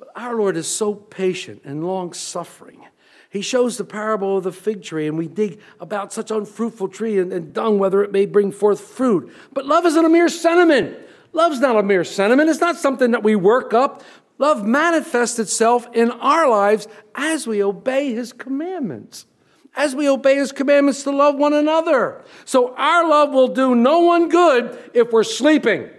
But 0.00 0.08
our 0.16 0.34
Lord 0.34 0.56
is 0.56 0.66
so 0.66 0.96
patient 0.96 1.62
and 1.64 1.86
long 1.86 2.12
suffering 2.12 2.86
he 3.30 3.42
shows 3.42 3.76
the 3.76 3.84
parable 3.84 4.38
of 4.38 4.44
the 4.44 4.52
fig 4.52 4.82
tree, 4.82 5.06
and 5.06 5.18
we 5.18 5.28
dig 5.28 5.60
about 5.80 6.12
such 6.12 6.30
unfruitful 6.30 6.88
tree 6.88 7.18
and, 7.18 7.32
and 7.32 7.52
dung 7.52 7.78
whether 7.78 8.02
it 8.02 8.12
may 8.12 8.26
bring 8.26 8.52
forth 8.52 8.80
fruit. 8.80 9.32
But 9.52 9.66
love 9.66 9.84
isn't 9.86 10.04
a 10.04 10.08
mere 10.08 10.28
sentiment. 10.28 10.96
Love's 11.32 11.60
not 11.60 11.76
a 11.76 11.82
mere 11.82 12.04
sentiment. 12.04 12.48
It's 12.48 12.60
not 12.60 12.76
something 12.76 13.10
that 13.10 13.22
we 13.22 13.36
work 13.36 13.74
up. 13.74 14.02
Love 14.38 14.64
manifests 14.64 15.38
itself 15.38 15.86
in 15.92 16.10
our 16.10 16.48
lives 16.48 16.88
as 17.14 17.46
we 17.46 17.62
obey 17.62 18.12
his 18.14 18.32
commandments. 18.32 19.26
As 19.74 19.94
we 19.94 20.08
obey 20.08 20.36
his 20.36 20.52
commandments 20.52 21.02
to 21.02 21.10
love 21.10 21.36
one 21.36 21.52
another. 21.52 22.24
So 22.46 22.74
our 22.76 23.06
love 23.06 23.32
will 23.32 23.48
do 23.48 23.74
no 23.74 24.00
one 24.00 24.28
good 24.28 24.78
if 24.94 25.12
we're 25.12 25.24
sleeping. 25.24 25.90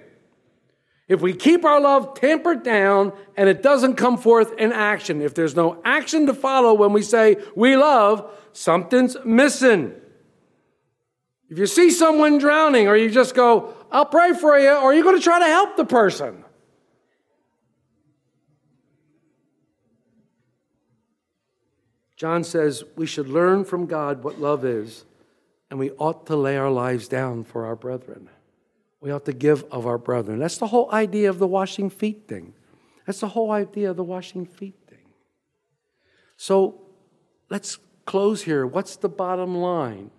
If 1.08 1.22
we 1.22 1.34
keep 1.34 1.63
our 1.63 1.80
love 1.80 2.15
tempered 2.15 2.63
down 2.63 3.13
and 3.38 3.48
it 3.48 3.63
doesn't 3.63 3.96
come 3.96 4.17
forth 4.17 4.54
in 4.58 4.74
action, 4.74 5.22
if 5.22 5.34
there's 5.34 5.56
no 5.56 5.82
action 5.86 6.26
to 6.28 6.34
follow 6.34 6.74
when 6.74 6.91
we 6.91 7.02
say 7.02 7.38
we 7.56 7.78
love, 7.78 8.30
something's 8.52 9.15
missing. 9.24 9.93
If 11.50 11.58
you 11.58 11.65
see 11.65 11.91
someone 11.91 12.39
drowning, 12.39 12.89
or 12.89 12.98
you 12.98 13.10
just 13.10 13.34
go, 13.34 13.74
I'll 13.89 14.06
pray 14.06 14.34
for 14.34 14.60
you, 14.60 14.76
or 14.76 14.93
you're 14.93 15.04
going 15.04 15.17
to 15.17 15.24
try 15.24 15.39
to 15.39 15.46
help 15.46 15.78
the 15.78 15.86
person. 15.86 16.43
John 22.17 22.43
says 22.43 22.84
we 22.98 23.06
should 23.06 23.30
learn 23.30 23.63
from 23.63 23.86
God 23.86 24.24
what 24.24 24.41
love 24.41 24.65
is, 24.65 25.06
and 25.70 25.80
we 25.80 25.91
ought 25.91 26.26
to 26.26 26.36
lay 26.36 26.58
our 26.58 26.72
lives 26.72 27.08
down 27.08 27.46
for 27.46 27.65
our 27.65 27.78
brethren. 27.78 28.30
We 29.08 29.13
ought 29.13 29.24
to 29.24 29.32
give 29.32 29.63
of 29.72 29.88
our 29.88 29.98
brethren. 29.98 30.39
That's 30.39 30.58
the 30.58 30.67
whole 30.67 30.91
idea 30.91 31.30
of 31.30 31.39
the 31.39 31.48
washing 31.48 31.89
feet 31.89 32.28
thing. 32.28 32.54
That's 33.06 33.22
the 33.22 33.30
whole 33.30 33.52
idea 33.52 33.89
of 33.89 33.96
the 33.96 34.04
washing 34.04 34.46
feet 34.46 34.76
thing. 34.89 35.06
So 36.36 36.82
let's 37.50 37.78
close 38.04 38.41
here. 38.41 38.67
What's 38.67 38.98
the 38.98 39.08
bottom 39.08 39.56
line? 39.56 40.12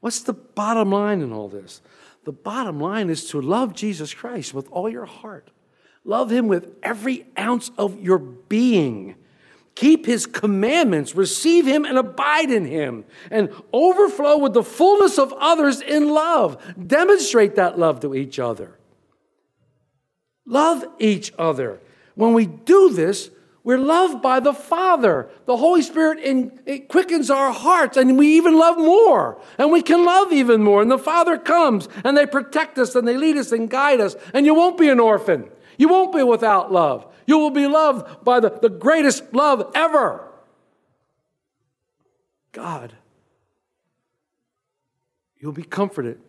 What's 0.00 0.22
the 0.22 0.32
bottom 0.32 0.90
line 0.90 1.20
in 1.20 1.32
all 1.32 1.48
this? 1.48 1.82
The 2.24 2.32
bottom 2.32 2.80
line 2.80 3.10
is 3.10 3.26
to 3.26 3.40
love 3.40 3.76
Jesus 3.76 4.12
Christ 4.12 4.52
with 4.52 4.68
all 4.72 4.88
your 4.88 5.06
heart. 5.06 5.52
Love 6.04 6.32
him 6.32 6.48
with 6.48 6.74
every 6.82 7.26
ounce 7.38 7.70
of 7.78 8.00
your 8.00 8.18
being 8.18 9.14
keep 9.74 10.06
his 10.06 10.26
commandments, 10.26 11.14
receive 11.14 11.66
him 11.66 11.84
and 11.84 11.98
abide 11.98 12.50
in 12.50 12.64
him, 12.64 13.04
and 13.30 13.50
overflow 13.72 14.38
with 14.38 14.52
the 14.52 14.62
fullness 14.62 15.18
of 15.18 15.32
others 15.38 15.80
in 15.80 16.08
love. 16.10 16.62
Demonstrate 16.86 17.56
that 17.56 17.78
love 17.78 18.00
to 18.00 18.14
each 18.14 18.38
other. 18.38 18.78
Love 20.44 20.84
each 20.98 21.32
other. 21.38 21.80
When 22.14 22.34
we 22.34 22.46
do 22.46 22.90
this, 22.90 23.30
We're 23.64 23.78
loved 23.78 24.22
by 24.22 24.40
the 24.40 24.52
Father. 24.52 25.28
The 25.46 25.56
Holy 25.56 25.82
Spirit 25.82 26.18
in, 26.18 26.86
quickens 26.88 27.30
our 27.30 27.52
hearts, 27.52 27.96
and 27.96 28.18
we 28.18 28.36
even 28.36 28.58
love 28.58 28.76
more. 28.76 29.40
And 29.56 29.70
we 29.70 29.82
can 29.82 30.04
love 30.04 30.32
even 30.32 30.64
more. 30.64 30.82
And 30.82 30.90
the 30.90 30.98
Father 30.98 31.38
comes, 31.38 31.88
and 32.04 32.16
they 32.16 32.26
protect 32.26 32.78
us, 32.78 32.96
and 32.96 33.06
they 33.06 33.16
lead 33.16 33.36
us 33.36 33.52
and 33.52 33.70
guide 33.70 34.00
us. 34.00 34.16
And 34.34 34.46
you 34.46 34.54
won't 34.54 34.78
be 34.78 34.88
an 34.88 34.98
orphan. 34.98 35.48
You 35.78 35.88
won't 35.88 36.12
be 36.12 36.22
without 36.24 36.72
love. 36.72 37.06
You 37.26 37.38
will 37.38 37.50
be 37.50 37.66
loved 37.66 38.24
by 38.24 38.40
the, 38.40 38.50
the 38.50 38.68
greatest 38.68 39.32
love 39.32 39.70
ever 39.74 40.28
God. 42.52 42.94
You'll 45.38 45.52
be 45.52 45.64
comforted 45.64 46.20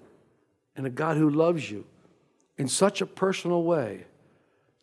in 0.76 0.86
a 0.86 0.90
God 0.90 1.18
who 1.18 1.30
loves 1.30 1.70
you 1.70 1.86
in 2.58 2.68
such 2.68 3.02
a 3.02 3.06
personal 3.06 3.64
way. 3.64 4.06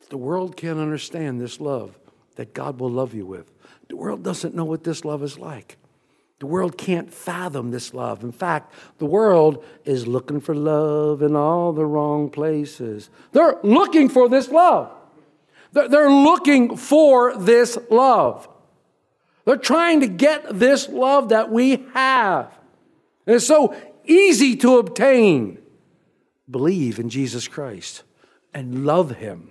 That 0.00 0.10
the 0.10 0.18
world 0.18 0.56
can't 0.56 0.78
understand 0.78 1.40
this 1.40 1.60
love 1.60 1.98
that 2.36 2.54
God 2.54 2.78
will 2.78 2.90
love 2.90 3.12
you 3.12 3.26
with. 3.26 3.50
The 3.88 3.96
world 3.96 4.22
doesn't 4.22 4.54
know 4.54 4.64
what 4.64 4.84
this 4.84 5.04
love 5.04 5.22
is 5.22 5.38
like. 5.38 5.76
The 6.38 6.46
world 6.46 6.78
can't 6.78 7.12
fathom 7.12 7.70
this 7.70 7.92
love. 7.92 8.22
In 8.22 8.32
fact, 8.32 8.72
the 8.98 9.04
world 9.04 9.62
is 9.84 10.06
looking 10.06 10.40
for 10.40 10.54
love 10.54 11.20
in 11.20 11.36
all 11.36 11.72
the 11.72 11.84
wrong 11.84 12.30
places. 12.30 13.10
They're 13.32 13.58
looking 13.62 14.08
for 14.08 14.28
this 14.28 14.48
love. 14.48 14.90
They're 15.72 16.10
looking 16.10 16.76
for 16.76 17.36
this 17.36 17.78
love. 17.90 18.48
They're 19.44 19.56
trying 19.56 20.00
to 20.00 20.08
get 20.08 20.58
this 20.58 20.88
love 20.88 21.30
that 21.30 21.50
we 21.50 21.86
have. 21.94 22.56
And 23.26 23.36
it's 23.36 23.46
so 23.46 23.74
easy 24.04 24.56
to 24.56 24.78
obtain. 24.78 25.58
Believe 26.50 26.98
in 26.98 27.08
Jesus 27.08 27.46
Christ 27.46 28.02
and 28.52 28.84
love 28.84 29.16
Him 29.16 29.50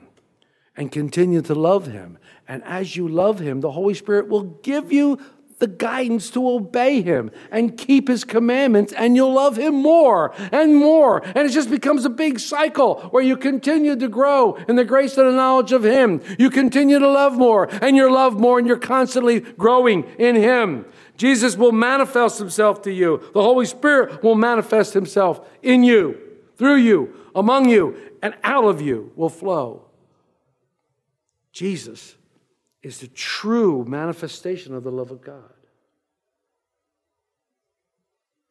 and 0.75 0.91
continue 0.91 1.41
to 1.43 1.55
love 1.55 1.87
Him. 1.87 2.17
And 2.47 2.63
as 2.63 2.95
you 2.95 3.07
love 3.07 3.39
Him, 3.39 3.61
the 3.61 3.71
Holy 3.71 3.93
Spirit 3.93 4.27
will 4.27 4.43
give 4.43 4.91
you 4.91 5.19
the 5.59 5.67
guidance 5.67 6.29
to 6.31 6.49
obey 6.49 7.01
him 7.01 7.31
and 7.51 7.77
keep 7.77 8.07
his 8.07 8.23
commandments, 8.23 8.93
and 8.93 9.15
you'll 9.15 9.33
love 9.33 9.57
him 9.57 9.75
more 9.75 10.33
and 10.51 10.75
more. 10.75 11.21
And 11.23 11.47
it 11.47 11.51
just 11.51 11.69
becomes 11.69 12.05
a 12.05 12.09
big 12.09 12.39
cycle 12.39 13.01
where 13.11 13.23
you 13.23 13.37
continue 13.37 13.95
to 13.95 14.07
grow 14.07 14.55
in 14.67 14.75
the 14.75 14.85
grace 14.85 15.17
and 15.17 15.27
the 15.27 15.33
knowledge 15.33 15.71
of 15.71 15.83
him. 15.83 16.21
You 16.37 16.49
continue 16.49 16.99
to 16.99 17.09
love 17.09 17.37
more, 17.37 17.67
and 17.81 17.95
you 17.95 18.11
love 18.11 18.39
more, 18.39 18.57
and 18.57 18.67
you're 18.67 18.77
constantly 18.77 19.41
growing 19.41 20.03
in 20.17 20.35
him. 20.35 20.85
Jesus 21.17 21.57
will 21.57 21.73
manifest 21.73 22.39
himself 22.39 22.81
to 22.83 22.91
you. 22.93 23.21
The 23.33 23.41
Holy 23.41 23.65
Spirit 23.65 24.23
will 24.23 24.35
manifest 24.35 24.93
himself 24.93 25.45
in 25.61 25.83
you, 25.83 26.17
through 26.57 26.77
you, 26.77 27.13
among 27.35 27.69
you, 27.69 27.97
and 28.21 28.33
out 28.43 28.65
of 28.65 28.81
you 28.81 29.11
will 29.15 29.29
flow. 29.29 29.85
Jesus 31.51 32.15
is 32.81 32.99
the 32.99 33.07
true 33.07 33.85
manifestation 33.85 34.73
of 34.73 34.83
the 34.83 34.91
love 34.91 35.11
of 35.11 35.21
God. 35.21 35.53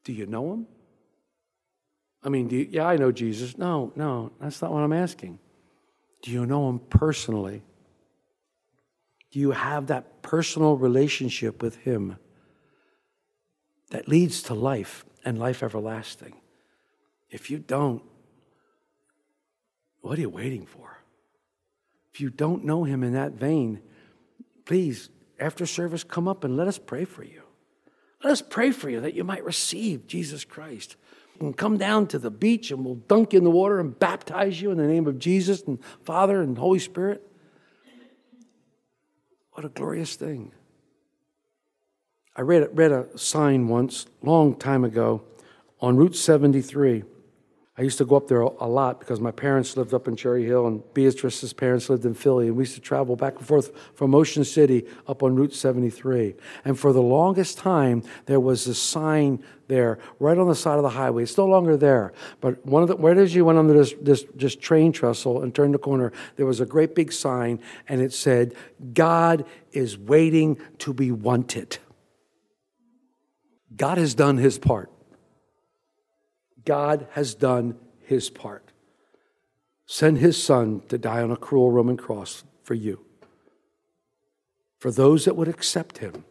Do 0.05 0.13
you 0.13 0.27
know 0.27 0.53
him? 0.53 0.67
I 2.23 2.29
mean, 2.29 2.51
you, 2.51 2.69
yeah, 2.71 2.87
I 2.87 2.97
know 2.97 3.13
Jesus. 3.13 3.57
No, 3.57 3.93
no, 3.95 4.33
that's 4.41 4.61
not 4.61 4.73
what 4.73 4.83
I'm 4.83 4.93
asking. 4.93 5.39
Do 6.23 6.31
you 6.31 6.47
know 6.47 6.69
him 6.69 6.79
personally? 6.79 7.63
Do 9.31 9.39
you 9.39 9.53
have 9.53 9.87
that 9.87 10.23
personal 10.23 10.77
relationship 10.77 11.63
with 11.63 11.77
him 11.77 12.17
that 13.91 14.09
leads 14.09 14.43
to 14.45 14.55
life 14.55 15.05
and 15.25 15.39
life 15.39 15.63
everlasting? 15.63 16.35
If 17.31 17.51
you 17.51 17.59
don't, 17.59 18.03
what 20.01 20.19
are 20.19 20.23
you 20.23 20.31
waiting 20.31 20.67
for? 20.67 20.99
If 22.13 22.21
you 22.21 22.31
don't 22.31 22.65
know 22.65 22.85
him 22.85 23.05
in 23.05 23.13
that 23.13 23.33
vein, 23.33 23.81
please, 24.69 25.09
after 25.41 25.65
service, 25.65 26.05
come 26.05 26.29
up 26.29 26.45
and 26.45 26.57
let 26.57 26.69
us 26.69 26.79
pray 26.79 27.05
for 27.07 27.25
you. 27.25 27.43
Let 28.23 28.33
us 28.33 28.43
pray 28.43 28.71
for 28.71 28.91
you 28.91 29.01
that 29.01 29.15
you 29.15 29.25
might 29.25 29.45
receive 29.45 30.07
Jesus 30.07 30.45
Christ. 30.45 30.97
And 31.41 31.57
come 31.57 31.79
down 31.79 32.07
to 32.09 32.19
the 32.19 32.31
beach 32.31 32.71
and 32.71 32.85
we'll 32.85 32.97
dunk 32.97 33.33
you 33.33 33.39
in 33.39 33.45
the 33.45 33.51
water 33.51 33.81
and 33.81 33.99
baptize 33.99 34.61
you 34.61 34.71
in 34.71 34.77
the 34.77 34.87
name 34.87 35.07
of 35.07 35.19
Jesus 35.19 35.63
and 35.63 35.79
Father 36.05 36.43
and 36.43 36.59
Holy 36.59 36.81
Spirit. 36.81 37.27
What 39.53 39.65
a 39.65 39.71
glorious 39.71 40.17
thing. 40.17 40.53
I 42.37 42.43
read, 42.43 42.69
read 42.73 42.93
a 42.93 43.07
sign 43.17 43.69
once, 43.69 44.07
long 44.23 44.55
time 44.55 44.85
ago, 44.85 45.23
on 45.81 45.97
Route 45.97 46.15
73. 46.15 47.05
I 47.79 47.83
used 47.83 47.99
to 47.99 48.05
go 48.05 48.17
up 48.17 48.27
there 48.27 48.41
a 48.41 48.67
lot 48.67 48.99
because 48.99 49.21
my 49.21 49.31
parents 49.31 49.77
lived 49.77 49.95
up 49.95 50.09
in 50.09 50.17
Cherry 50.17 50.45
Hill 50.45 50.67
and 50.67 50.83
Beatrice's 50.95 51.53
parents 51.53 51.89
lived 51.89 52.05
in 52.05 52.13
Philly. 52.13 52.49
And 52.49 52.57
we 52.57 52.63
used 52.63 52.75
to 52.75 52.81
travel 52.81 53.15
back 53.15 53.37
and 53.39 53.47
forth 53.47 53.71
from 53.95 54.17
Ocean 54.17 54.45
City 54.45 54.85
up 55.07 55.23
on 55.23 55.37
Route 55.37 55.55
73. 55.55 56.35
And 56.65 56.77
for 56.77 56.93
the 56.93 57.01
longest 57.03 57.57
time, 57.57 58.03
there 58.27 58.41
was 58.41 58.67
a 58.67 58.75
sign 58.75 59.45
there 59.69 60.01
right 60.19 60.37
on 60.37 60.49
the 60.49 60.57
side 60.57 60.79
of 60.79 60.83
the 60.83 60.89
highway. 60.89 61.23
It's 61.23 61.39
no 61.39 61.47
longer 61.47 61.77
there. 61.77 62.13
But 62.41 62.67
one 62.67 62.83
of 62.83 62.89
the, 62.89 62.97
right 62.97 63.17
as 63.17 63.33
you 63.33 63.45
went 63.45 63.61
under 63.61 63.75
this, 63.75 63.95
this, 64.01 64.25
this 64.35 64.57
train 64.57 64.91
trestle 64.91 65.41
and 65.41 65.55
turned 65.55 65.73
the 65.75 65.79
corner, 65.79 66.13
there 66.35 66.47
was 66.47 66.59
a 66.59 66.67
great 66.67 66.97
big 66.97 67.13
sign 67.13 67.61
and 67.89 68.01
it 68.01 68.13
said, 68.13 68.57
God 68.93 69.45
is 69.71 69.97
waiting 69.97 70.59
to 70.79 70.93
be 70.93 71.13
wanted. 71.13 71.79
God 73.77 73.99
has 73.99 74.17
done 74.17 74.39
his 74.39 74.59
part. 74.59 74.91
God 76.69 77.07
has 77.13 77.35
done 77.35 77.77
his 78.05 78.29
part. 78.29 78.73
Send 79.87 80.19
his 80.19 80.41
son 80.41 80.83
to 80.91 80.99
die 80.99 81.23
on 81.23 81.31
a 81.31 81.37
cruel 81.37 81.71
Roman 81.71 81.97
cross 81.97 82.45
for 82.63 82.75
you, 82.75 83.07
for 84.79 84.91
those 84.91 85.25
that 85.25 85.35
would 85.35 85.49
accept 85.49 85.97
him, 85.97 86.27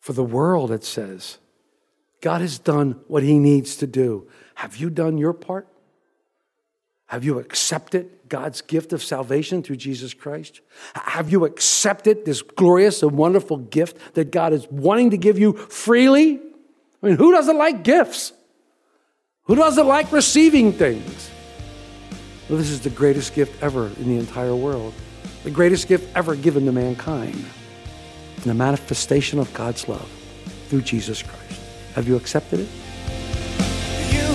for 0.00 0.14
the 0.14 0.24
world, 0.24 0.72
it 0.72 0.82
says. 0.82 1.36
God 2.22 2.40
has 2.40 2.58
done 2.58 3.02
what 3.06 3.22
he 3.22 3.38
needs 3.38 3.76
to 3.76 3.86
do. 3.86 4.28
Have 4.54 4.76
you 4.76 4.88
done 4.88 5.18
your 5.18 5.34
part? 5.34 5.68
Have 7.04 7.22
you 7.22 7.38
accepted 7.38 8.08
God's 8.30 8.62
gift 8.62 8.94
of 8.94 9.02
salvation 9.02 9.62
through 9.62 9.76
Jesus 9.76 10.14
Christ? 10.14 10.62
Have 10.94 11.30
you 11.30 11.44
accepted 11.44 12.24
this 12.24 12.40
glorious 12.40 13.02
and 13.02 13.12
wonderful 13.12 13.58
gift 13.58 14.14
that 14.14 14.30
God 14.30 14.54
is 14.54 14.66
wanting 14.70 15.10
to 15.10 15.18
give 15.18 15.38
you 15.38 15.52
freely? 15.52 16.40
I 17.02 17.06
mean, 17.06 17.16
who 17.16 17.32
doesn't 17.32 17.58
like 17.58 17.84
gifts? 17.84 18.32
Who 19.46 19.56
doesn't 19.56 19.88
like 19.88 20.12
receiving 20.12 20.72
things? 20.72 21.28
Well, 22.48 22.58
this 22.58 22.70
is 22.70 22.80
the 22.80 22.90
greatest 22.90 23.34
gift 23.34 23.60
ever 23.60 23.88
in 23.88 24.04
the 24.04 24.16
entire 24.16 24.54
world, 24.54 24.94
the 25.42 25.50
greatest 25.50 25.88
gift 25.88 26.16
ever 26.16 26.36
given 26.36 26.64
to 26.66 26.70
mankind, 26.70 27.44
and 28.36 28.44
the 28.44 28.54
manifestation 28.54 29.40
of 29.40 29.52
God's 29.52 29.88
love 29.88 30.08
through 30.68 30.82
Jesus 30.82 31.24
Christ. 31.24 31.60
Have 31.96 32.06
you 32.06 32.14
accepted 32.14 32.60
it? 32.60 32.68
You 34.12 34.28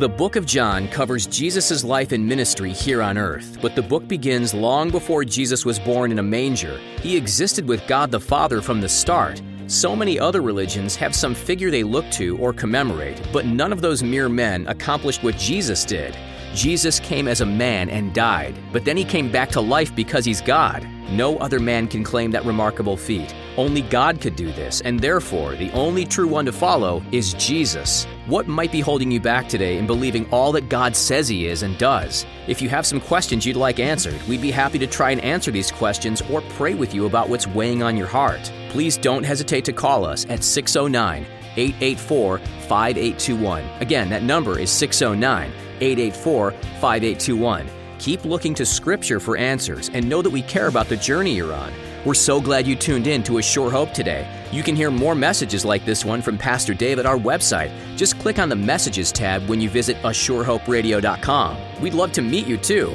the 0.00 0.08
book 0.08 0.36
of 0.36 0.46
John 0.46 0.88
covers 0.88 1.26
Jesus' 1.26 1.84
life 1.84 2.12
and 2.12 2.26
ministry 2.26 2.72
here 2.72 3.02
on 3.02 3.18
earth, 3.18 3.58
but 3.60 3.74
the 3.74 3.82
book 3.82 4.08
begins 4.08 4.54
long 4.54 4.90
before 4.90 5.24
Jesus 5.24 5.66
was 5.66 5.78
born 5.78 6.12
in 6.12 6.18
a 6.18 6.22
manger. 6.22 6.78
He 7.02 7.14
existed 7.14 7.68
with 7.68 7.86
God 7.86 8.10
the 8.10 8.20
Father 8.20 8.62
from 8.62 8.80
the 8.80 8.88
start 8.88 9.42
so 9.66 9.96
many 9.96 10.18
other 10.18 10.42
religions 10.42 10.94
have 10.96 11.14
some 11.14 11.34
figure 11.34 11.70
they 11.70 11.82
look 11.82 12.08
to 12.12 12.38
or 12.38 12.52
commemorate, 12.52 13.20
but 13.32 13.46
none 13.46 13.72
of 13.72 13.80
those 13.80 14.02
mere 14.02 14.28
men 14.28 14.66
accomplished 14.68 15.22
what 15.24 15.36
Jesus 15.36 15.84
did. 15.84 16.16
Jesus 16.54 17.00
came 17.00 17.28
as 17.28 17.40
a 17.40 17.46
man 17.46 17.90
and 17.90 18.14
died, 18.14 18.54
but 18.72 18.84
then 18.84 18.96
he 18.96 19.04
came 19.04 19.30
back 19.30 19.50
to 19.50 19.60
life 19.60 19.94
because 19.94 20.24
he's 20.24 20.40
God. 20.40 20.88
No 21.10 21.36
other 21.38 21.60
man 21.60 21.86
can 21.86 22.02
claim 22.02 22.30
that 22.30 22.44
remarkable 22.44 22.96
feat. 22.96 23.34
Only 23.56 23.82
God 23.82 24.20
could 24.20 24.36
do 24.36 24.46
this, 24.52 24.80
and 24.80 24.98
therefore, 24.98 25.54
the 25.54 25.70
only 25.72 26.04
true 26.04 26.26
one 26.26 26.46
to 26.46 26.52
follow 26.52 27.02
is 27.12 27.34
Jesus. 27.34 28.06
What 28.26 28.48
might 28.48 28.72
be 28.72 28.80
holding 28.80 29.10
you 29.10 29.20
back 29.20 29.48
today 29.48 29.78
in 29.78 29.86
believing 29.86 30.28
all 30.30 30.50
that 30.52 30.68
God 30.68 30.96
says 30.96 31.28
He 31.28 31.46
is 31.46 31.62
and 31.62 31.76
does? 31.78 32.24
If 32.48 32.62
you 32.62 32.68
have 32.68 32.86
some 32.86 33.00
questions 33.00 33.44
you'd 33.46 33.56
like 33.56 33.78
answered, 33.78 34.20
we'd 34.26 34.42
be 34.42 34.50
happy 34.50 34.78
to 34.78 34.86
try 34.86 35.10
and 35.10 35.20
answer 35.20 35.50
these 35.50 35.70
questions 35.70 36.22
or 36.30 36.40
pray 36.50 36.74
with 36.74 36.94
you 36.94 37.06
about 37.06 37.28
what's 37.28 37.46
weighing 37.46 37.82
on 37.82 37.96
your 37.96 38.08
heart. 38.08 38.50
Please 38.76 38.98
don't 38.98 39.22
hesitate 39.22 39.64
to 39.64 39.72
call 39.72 40.04
us 40.04 40.26
at 40.28 40.44
609 40.44 41.24
884 41.56 42.36
5821. 42.36 43.64
Again, 43.80 44.10
that 44.10 44.22
number 44.22 44.58
is 44.58 44.70
609 44.70 45.50
884 45.80 46.50
5821. 46.50 47.70
Keep 47.98 48.26
looking 48.26 48.52
to 48.52 48.66
Scripture 48.66 49.18
for 49.18 49.38
answers 49.38 49.88
and 49.94 50.06
know 50.06 50.20
that 50.20 50.28
we 50.28 50.42
care 50.42 50.66
about 50.66 50.90
the 50.90 50.96
journey 50.98 51.34
you're 51.34 51.54
on. 51.54 51.72
We're 52.04 52.12
so 52.12 52.38
glad 52.38 52.66
you 52.66 52.76
tuned 52.76 53.06
in 53.06 53.22
to 53.22 53.38
A 53.38 53.42
Sure 53.42 53.70
Hope 53.70 53.94
today. 53.94 54.28
You 54.52 54.62
can 54.62 54.76
hear 54.76 54.90
more 54.90 55.14
messages 55.14 55.64
like 55.64 55.86
this 55.86 56.04
one 56.04 56.20
from 56.20 56.36
Pastor 56.36 56.74
Dave 56.74 56.98
at 56.98 57.06
our 57.06 57.16
website. 57.16 57.72
Just 57.96 58.18
click 58.18 58.38
on 58.38 58.50
the 58.50 58.56
Messages 58.56 59.10
tab 59.10 59.48
when 59.48 59.58
you 59.58 59.70
visit 59.70 59.96
ASureHopeRadio.com. 60.02 61.80
We'd 61.80 61.94
love 61.94 62.12
to 62.12 62.20
meet 62.20 62.46
you 62.46 62.58
too. 62.58 62.94